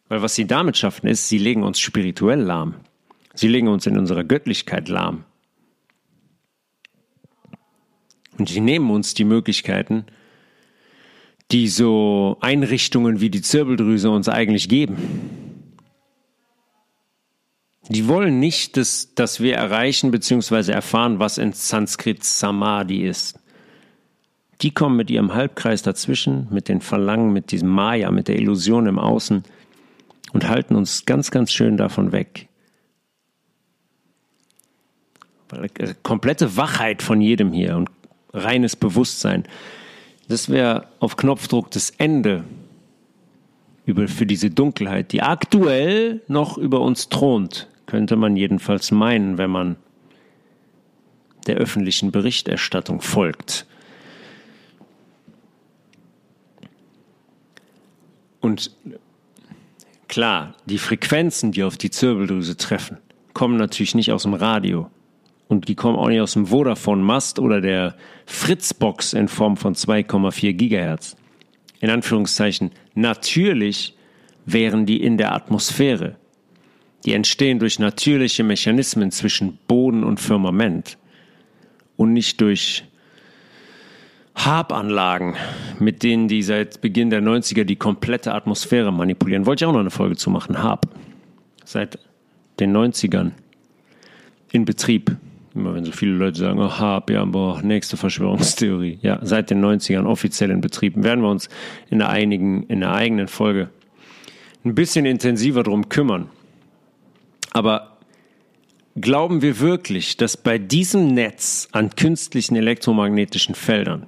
[0.08, 2.74] Weil was sie damit schaffen, ist, sie legen uns spirituell lahm.
[3.34, 5.24] Sie legen uns in unserer Göttlichkeit lahm.
[8.38, 10.04] Und sie nehmen uns die Möglichkeiten,
[11.52, 14.96] die so Einrichtungen wie die Zirbeldrüse uns eigentlich geben.
[17.88, 20.72] Die wollen nicht, dass, dass wir erreichen bzw.
[20.72, 23.38] erfahren, was in Sanskrit Samadhi ist.
[24.62, 28.86] Die kommen mit ihrem Halbkreis dazwischen, mit den Verlangen, mit diesem Maya, mit der Illusion
[28.86, 29.44] im Außen
[30.32, 32.48] und halten uns ganz, ganz schön davon weg.
[36.02, 37.90] Komplette Wachheit von jedem hier und
[38.32, 39.44] reines Bewusstsein.
[40.28, 42.44] Das wäre auf Knopfdruck das Ende
[43.84, 49.50] über, für diese Dunkelheit, die aktuell noch über uns thront, könnte man jedenfalls meinen, wenn
[49.50, 49.76] man
[51.46, 53.66] der öffentlichen Berichterstattung folgt.
[58.47, 58.70] Und
[60.07, 62.99] klar, die Frequenzen, die auf die Zirbeldrüse treffen,
[63.32, 64.88] kommen natürlich nicht aus dem Radio.
[65.49, 70.53] Und die kommen auch nicht aus dem Vodafone-Mast oder der Fritzbox in Form von 2,4
[70.53, 71.16] Gigahertz.
[71.80, 73.97] In Anführungszeichen, natürlich
[74.44, 76.14] wären die in der Atmosphäre.
[77.05, 80.99] Die entstehen durch natürliche Mechanismen zwischen Boden und Firmament
[81.97, 82.84] und nicht durch
[84.37, 85.34] Harp-Anlagen,
[85.78, 89.47] mit denen die seit Beginn der 90er die komplette Atmosphäre manipulieren.
[89.47, 90.62] Wollte ich auch noch eine Folge zu machen.
[90.62, 90.87] Harp.
[91.64, 91.99] Seit
[92.61, 93.32] den 90ern
[94.53, 95.16] in Betrieb.
[95.55, 98.99] Immer wenn so viele Leute sagen, oh, Harp, ja, boah, nächste Verschwörungstheorie.
[99.01, 101.03] Ja, seit den 90ern offiziell in Betrieb.
[101.03, 101.49] Werden wir uns
[101.91, 103.70] in der, einigen, in der eigenen Folge
[104.64, 106.28] ein bisschen intensiver drum kümmern.
[107.53, 107.97] Aber
[109.01, 114.07] glauben wir wirklich, dass bei diesem Netz an künstlichen elektromagnetischen Feldern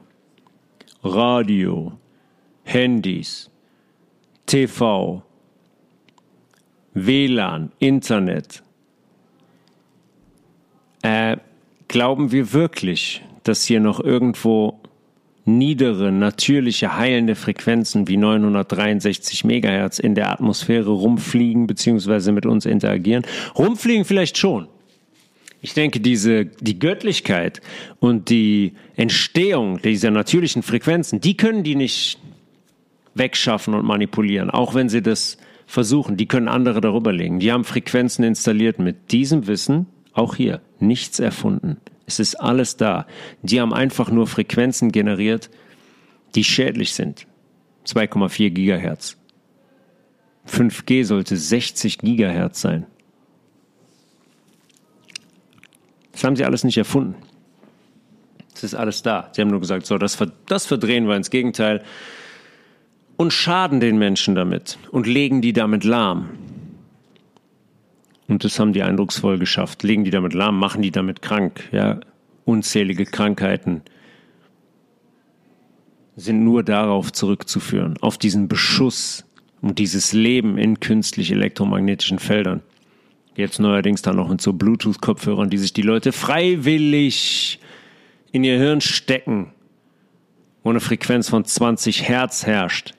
[1.02, 1.92] Radio,
[2.64, 3.50] Handys,
[4.46, 5.22] TV,
[6.94, 8.62] WLAN, Internet.
[11.02, 11.36] Äh,
[11.86, 14.80] glauben wir wirklich, dass hier noch irgendwo
[15.44, 22.32] niedere, natürliche, heilende Frequenzen wie 963 Megahertz in der Atmosphäre rumfliegen bzw.
[22.32, 23.24] mit uns interagieren?
[23.56, 24.68] Rumfliegen vielleicht schon.
[25.60, 27.60] Ich denke, diese, die Göttlichkeit
[27.98, 32.18] und die Entstehung dieser natürlichen Frequenzen, die können die nicht
[33.14, 36.16] wegschaffen und manipulieren, auch wenn sie das versuchen.
[36.16, 37.40] Die können andere darüber legen.
[37.40, 41.76] Die haben Frequenzen installiert mit diesem Wissen, auch hier, nichts erfunden.
[42.06, 43.06] Es ist alles da.
[43.42, 45.50] Die haben einfach nur Frequenzen generiert,
[46.34, 47.26] die schädlich sind.
[47.86, 49.16] 2,4 Gigahertz.
[50.48, 52.86] 5G sollte 60 Gigahertz sein.
[56.18, 57.14] Das haben sie alles nicht erfunden.
[58.52, 59.30] Es ist alles da.
[59.32, 61.84] Sie haben nur gesagt, so, das, das verdrehen wir ins Gegenteil
[63.16, 66.30] und schaden den Menschen damit und legen die damit lahm.
[68.26, 69.84] Und das haben die eindrucksvoll geschafft.
[69.84, 71.68] Legen die damit lahm, machen die damit krank.
[71.70, 72.00] Ja,
[72.44, 73.82] unzählige Krankheiten
[76.16, 79.24] sind nur darauf zurückzuführen, auf diesen Beschuss
[79.60, 82.62] und dieses Leben in künstlich elektromagnetischen Feldern.
[83.38, 87.60] Jetzt neuerdings dann noch mit so Bluetooth-Kopfhörern, die sich die Leute freiwillig
[88.32, 89.52] in ihr Hirn stecken,
[90.64, 92.94] wo eine Frequenz von 20 Hertz herrscht.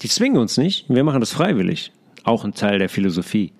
[0.00, 1.92] Die zwingen uns nicht, wir machen das freiwillig.
[2.24, 3.52] Auch ein Teil der Philosophie.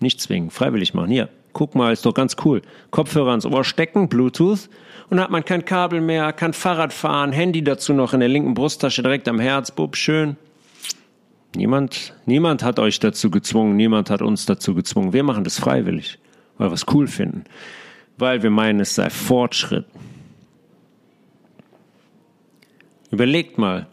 [0.00, 1.10] Nicht zwingen, freiwillig machen.
[1.10, 2.62] Hier, guck mal, ist doch ganz cool.
[2.90, 4.70] Kopfhörer ans Ohr stecken, Bluetooth,
[5.10, 8.54] und hat man kein Kabel mehr, kann Fahrrad fahren, Handy dazu noch in der linken
[8.54, 10.38] Brusttasche direkt am Herz, bub, schön.
[11.54, 15.12] Niemand, niemand hat euch dazu gezwungen, niemand hat uns dazu gezwungen.
[15.12, 16.18] Wir machen das freiwillig,
[16.56, 17.44] weil wir es cool finden,
[18.16, 19.84] weil wir meinen, es sei Fortschritt.
[23.10, 23.86] Überlegt mal,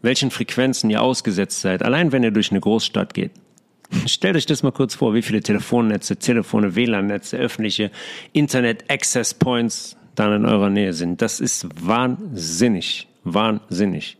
[0.00, 3.32] welchen Frequenzen ihr ausgesetzt seid, allein wenn ihr durch eine Großstadt geht.
[4.06, 7.90] Stellt euch das mal kurz vor, wie viele Telefonnetze, Telefone, WLAN-Netze, öffentliche
[8.32, 11.20] Internet-Access-Points dann in eurer Nähe sind.
[11.20, 14.16] Das ist wahnsinnig, wahnsinnig.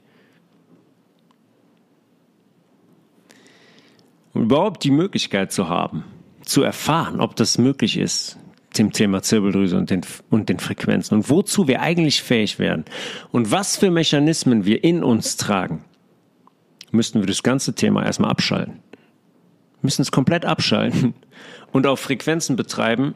[4.32, 6.04] Und überhaupt die Möglichkeit zu haben,
[6.42, 8.38] zu erfahren, ob das möglich ist,
[8.78, 12.84] dem Thema Zirbeldrüse und den, und den Frequenzen und wozu wir eigentlich fähig werden
[13.30, 15.84] und was für Mechanismen wir in uns tragen,
[16.90, 18.80] müssten wir das ganze Thema erstmal abschalten.
[19.82, 21.14] Müssen es komplett abschalten
[21.72, 23.14] und auf Frequenzen betreiben,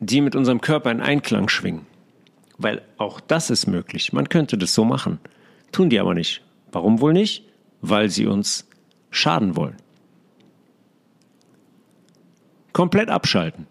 [0.00, 1.86] die mit unserem Körper in Einklang schwingen.
[2.58, 4.12] Weil auch das ist möglich.
[4.12, 5.18] Man könnte das so machen.
[5.72, 6.42] Tun die aber nicht.
[6.72, 7.44] Warum wohl nicht?
[7.80, 8.68] Weil sie uns
[9.10, 9.76] schaden wollen.
[12.72, 13.66] Komplett abschalten.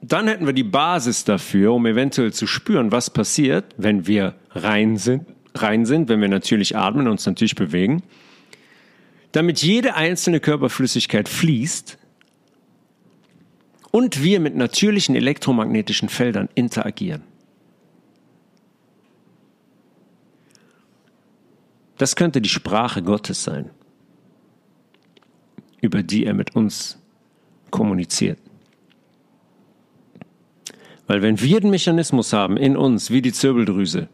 [0.00, 4.96] Dann hätten wir die Basis dafür, um eventuell zu spüren, was passiert, wenn wir rein
[4.96, 8.02] sind, rein sind, wenn wir natürlich atmen und uns natürlich bewegen.
[9.32, 11.98] Damit jede einzelne Körperflüssigkeit fließt
[13.90, 17.22] und wir mit natürlichen elektromagnetischen Feldern interagieren.
[21.98, 23.70] Das könnte die Sprache Gottes sein
[25.80, 26.98] über die er mit uns
[27.70, 28.38] kommuniziert.
[31.06, 34.08] Weil wenn wir den Mechanismus haben in uns, wie die Zirbeldrüse,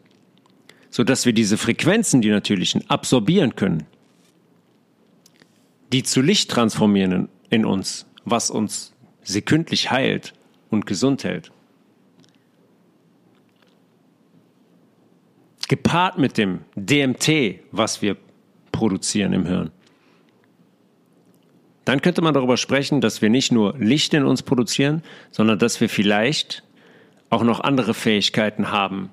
[0.91, 3.87] sodass wir diese Frequenzen, die natürlichen, absorbieren können,
[5.93, 8.93] die zu Licht transformieren in uns, was uns
[9.23, 10.35] sekündlich heilt
[10.71, 11.51] und gesund hält.
[15.69, 18.17] Gepaart mit dem DMT, was wir
[18.73, 19.71] produzieren im Hirn.
[21.85, 25.81] Dann könnte man darüber sprechen, dass wir nicht nur Licht in uns produzieren, sondern dass
[25.81, 26.63] wir vielleicht
[27.31, 29.11] auch noch andere Fähigkeiten haben,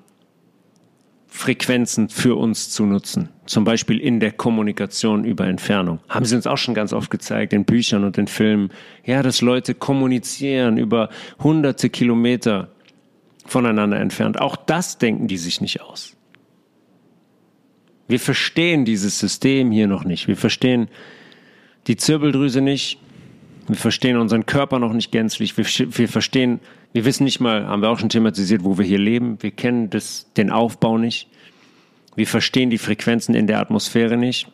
[1.26, 3.30] Frequenzen für uns zu nutzen.
[3.46, 6.00] Zum Beispiel in der Kommunikation über Entfernung.
[6.08, 8.70] Haben sie uns auch schon ganz oft gezeigt in Büchern und in Filmen.
[9.04, 11.08] Ja, dass Leute kommunizieren über
[11.38, 12.68] hunderte Kilometer
[13.46, 14.40] voneinander entfernt.
[14.40, 16.16] Auch das denken die sich nicht aus.
[18.08, 20.26] Wir verstehen dieses System hier noch nicht.
[20.26, 20.88] Wir verstehen
[21.86, 22.98] die Zirbeldrüse nicht.
[23.66, 25.56] Wir verstehen unseren Körper noch nicht gänzlich.
[25.56, 26.60] Wir, wir, verstehen,
[26.92, 29.42] wir wissen nicht mal, haben wir auch schon thematisiert, wo wir hier leben.
[29.42, 31.28] Wir kennen das, den Aufbau nicht.
[32.16, 34.48] Wir verstehen die Frequenzen in der Atmosphäre nicht.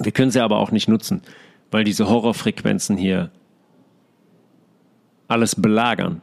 [0.00, 1.22] Wir können sie aber auch nicht nutzen,
[1.70, 3.30] weil diese Horrorfrequenzen hier
[5.26, 6.22] alles belagern.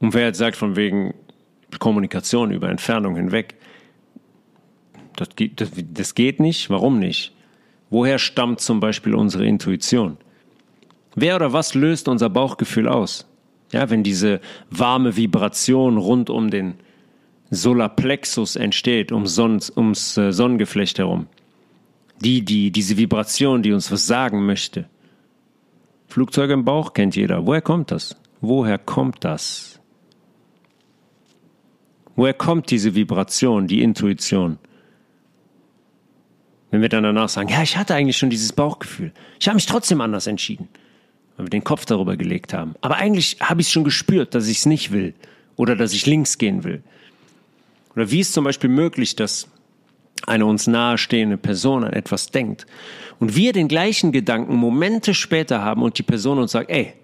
[0.00, 1.14] Und wer jetzt sagt von wegen
[1.78, 3.54] Kommunikation über Entfernung hinweg,
[5.16, 6.70] das, das, das geht nicht.
[6.70, 7.32] Warum nicht?
[7.90, 10.16] Woher stammt zum Beispiel unsere Intuition?
[11.14, 13.26] Wer oder was löst unser Bauchgefühl aus?
[13.72, 14.40] Ja, wenn diese
[14.70, 16.74] warme Vibration rund um den
[17.50, 21.26] Solarplexus entsteht, um Sonn, ums äh, Sonnengeflecht herum.
[22.20, 24.88] Die, die, diese Vibration, die uns was sagen möchte.
[26.06, 27.46] Flugzeuge im Bauch kennt jeder.
[27.46, 28.16] Woher kommt das?
[28.40, 29.80] Woher kommt das?
[32.16, 34.58] Woher kommt diese Vibration, die Intuition?
[36.72, 39.12] Wenn wir dann danach sagen, ja, ich hatte eigentlich schon dieses Bauchgefühl.
[39.38, 40.68] Ich habe mich trotzdem anders entschieden.
[41.36, 42.74] Weil wir den Kopf darüber gelegt haben.
[42.80, 45.14] Aber eigentlich habe ich schon gespürt, dass ich es nicht will.
[45.56, 46.82] Oder dass ich links gehen will.
[47.94, 49.48] Oder wie ist zum Beispiel möglich, dass
[50.26, 52.66] eine uns nahestehende Person an etwas denkt
[53.18, 56.94] und wir den gleichen Gedanken Momente später haben und die Person uns sagt, ey,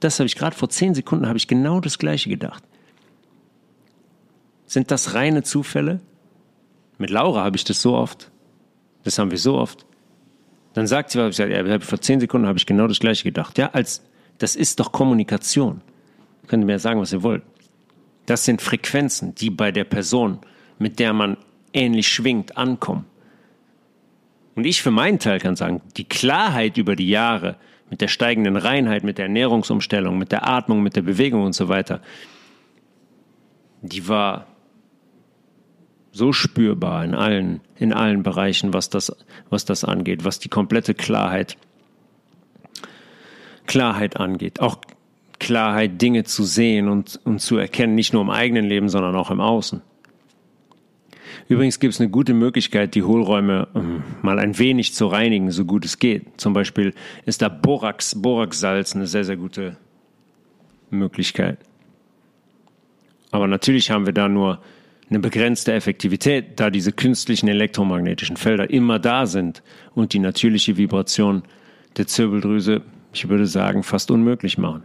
[0.00, 2.62] das habe ich gerade vor zehn Sekunden habe ich genau das gleiche gedacht.
[4.66, 6.00] Sind das reine Zufälle?
[6.98, 8.31] Mit Laura habe ich das so oft.
[9.04, 9.84] Das haben wir so oft.
[10.74, 13.58] Dann sagt sie, ich sage, ja, vor zehn Sekunden habe ich genau das Gleiche gedacht.
[13.58, 14.02] Ja, als,
[14.38, 15.80] das ist doch Kommunikation.
[16.46, 17.42] Könnt ihr mir sagen, was ihr wollt.
[18.26, 20.38] Das sind Frequenzen, die bei der Person,
[20.78, 21.36] mit der man
[21.72, 23.04] ähnlich schwingt, ankommen.
[24.54, 27.56] Und ich für meinen Teil kann sagen, die Klarheit über die Jahre,
[27.90, 31.68] mit der steigenden Reinheit, mit der Ernährungsumstellung, mit der Atmung, mit der Bewegung und so
[31.68, 32.00] weiter,
[33.82, 34.46] die war
[36.12, 39.16] so spürbar in allen, in allen Bereichen, was das,
[39.50, 41.56] was das angeht, was die komplette Klarheit,
[43.66, 44.60] Klarheit angeht.
[44.60, 44.78] Auch
[45.38, 49.30] Klarheit, Dinge zu sehen und, und zu erkennen, nicht nur im eigenen Leben, sondern auch
[49.30, 49.80] im Außen.
[51.48, 55.64] Übrigens gibt es eine gute Möglichkeit, die Hohlräume ähm, mal ein wenig zu reinigen, so
[55.64, 56.40] gut es geht.
[56.40, 56.94] Zum Beispiel
[57.24, 59.76] ist da Borax, Boraxsalz eine sehr, sehr gute
[60.90, 61.58] Möglichkeit.
[63.30, 64.60] Aber natürlich haben wir da nur
[65.12, 69.62] eine begrenzte Effektivität, da diese künstlichen elektromagnetischen Felder immer da sind
[69.94, 71.42] und die natürliche Vibration
[71.98, 72.80] der Zirbeldrüse,
[73.12, 74.84] ich würde sagen, fast unmöglich machen.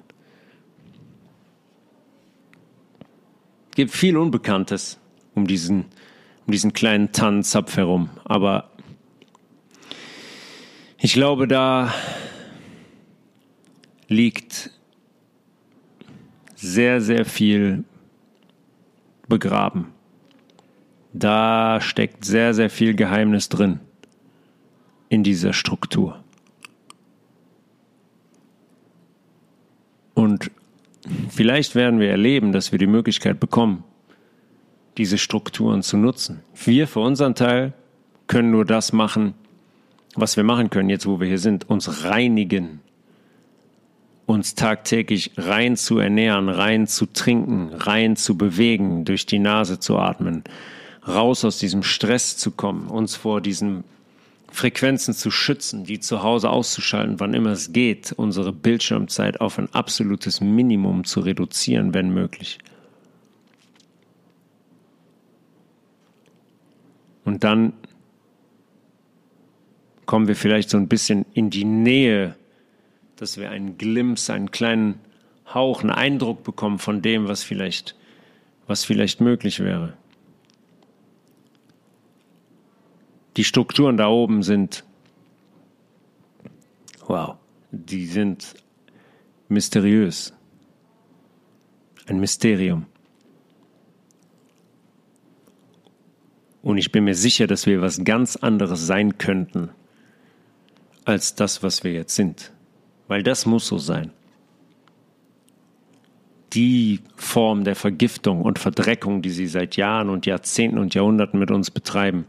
[3.69, 4.99] Es gibt viel Unbekanntes
[5.33, 5.85] um diesen,
[6.45, 8.71] um diesen kleinen Tannenzapf herum, aber
[10.99, 11.93] ich glaube, da
[14.09, 14.71] liegt
[16.55, 17.85] sehr, sehr viel
[19.29, 19.93] begraben.
[21.19, 23.79] Da steckt sehr, sehr viel Geheimnis drin
[25.09, 26.23] in dieser Struktur.
[30.13, 30.51] Und
[31.29, 33.83] vielleicht werden wir erleben, dass wir die Möglichkeit bekommen,
[34.97, 36.41] diese Strukturen zu nutzen.
[36.55, 37.73] Wir für unseren Teil
[38.27, 39.33] können nur das machen,
[40.15, 42.81] was wir machen können, jetzt wo wir hier sind, uns reinigen
[44.27, 49.97] uns tagtäglich rein zu ernähren, rein zu trinken, rein zu bewegen, durch die Nase zu
[49.97, 50.43] atmen,
[51.07, 53.83] raus aus diesem Stress zu kommen, uns vor diesen
[54.51, 59.73] Frequenzen zu schützen, die zu Hause auszuschalten, wann immer es geht, unsere Bildschirmzeit auf ein
[59.73, 62.57] absolutes Minimum zu reduzieren, wenn möglich.
[67.25, 67.73] Und dann
[70.05, 72.35] kommen wir vielleicht so ein bisschen in die Nähe
[73.17, 74.99] dass wir einen Glimpse, einen kleinen
[75.53, 77.95] Hauch, einen Eindruck bekommen von dem, was vielleicht,
[78.67, 79.93] was vielleicht möglich wäre.
[83.37, 84.83] Die Strukturen da oben sind,
[87.05, 87.35] wow,
[87.71, 88.55] die sind
[89.47, 90.33] mysteriös.
[92.07, 92.85] Ein Mysterium.
[96.61, 99.69] Und ich bin mir sicher, dass wir was ganz anderes sein könnten
[101.05, 102.51] als das, was wir jetzt sind
[103.07, 104.11] weil das muss so sein.
[106.53, 111.51] Die Form der Vergiftung und Verdreckung, die sie seit Jahren und Jahrzehnten und Jahrhunderten mit
[111.51, 112.25] uns betreiben,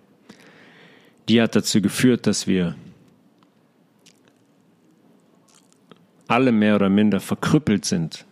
[1.29, 2.74] die hat dazu geführt, dass wir
[6.26, 8.26] alle mehr oder minder verkrüppelt sind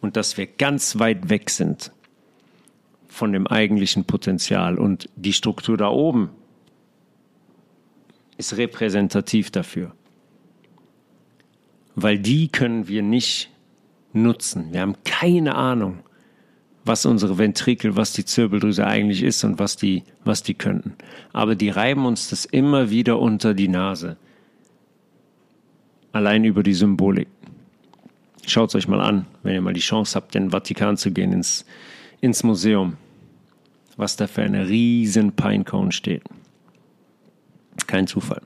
[0.00, 1.92] und dass wir ganz weit weg sind
[3.08, 4.78] von dem eigentlichen Potenzial.
[4.78, 6.30] Und die Struktur da oben
[8.36, 9.92] ist repräsentativ dafür
[11.96, 13.50] weil die können wir nicht
[14.12, 14.72] nutzen.
[14.72, 16.00] Wir haben keine Ahnung,
[16.86, 20.94] was unsere Ventrikel, was die Zirbeldrüse eigentlich ist und was die, was die könnten.
[21.32, 24.16] Aber die reiben uns das immer wieder unter die Nase.
[26.12, 27.28] Allein über die Symbolik.
[28.46, 31.10] Schaut es euch mal an, wenn ihr mal die Chance habt, in den Vatikan zu
[31.10, 31.64] gehen, ins,
[32.20, 32.96] ins Museum.
[33.96, 36.22] Was da für eine riesen Pinecone steht.
[37.86, 38.42] Kein Zufall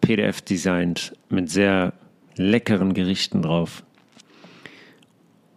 [0.00, 1.92] PDF designt mit sehr
[2.36, 3.84] leckeren Gerichten drauf.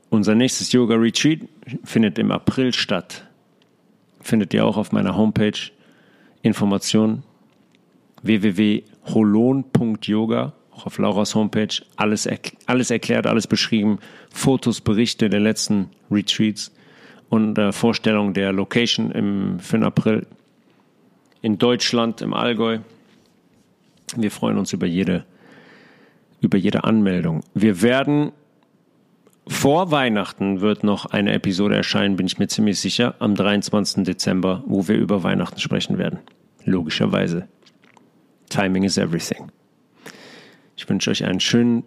[0.10, 1.40] Unser nächstes Yoga Retreat
[1.84, 3.28] findet im April statt.
[4.20, 5.72] Findet ihr auch auf meiner Homepage
[6.42, 7.24] Informationen
[8.24, 8.94] www.holon.yoga
[10.72, 12.28] auch auf Lauras Homepage alles,
[12.66, 14.00] alles erklärt, alles beschrieben,
[14.34, 16.72] Fotos, Berichte der letzten Retreats
[17.32, 20.28] und äh, Vorstellung der Location im, für den April
[21.42, 22.80] in Deutschland, im Allgäu.
[24.18, 25.24] Wir freuen uns über jede,
[26.42, 27.42] über jede Anmeldung.
[27.54, 28.34] Wir werden
[29.48, 34.04] vor Weihnachten wird noch eine Episode erscheinen, bin ich mir ziemlich sicher, am 23.
[34.04, 36.20] Dezember, wo wir über Weihnachten sprechen werden.
[36.66, 37.48] Logischerweise.
[38.50, 39.52] Timing is everything.
[40.76, 41.84] Ich wünsche euch einen schönen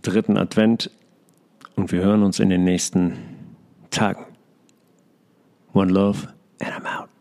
[0.00, 0.90] dritten Advent
[1.76, 3.33] und wir hören uns in den nächsten
[3.94, 4.26] Tagen.
[5.70, 6.26] One love
[6.60, 7.13] and I'm out.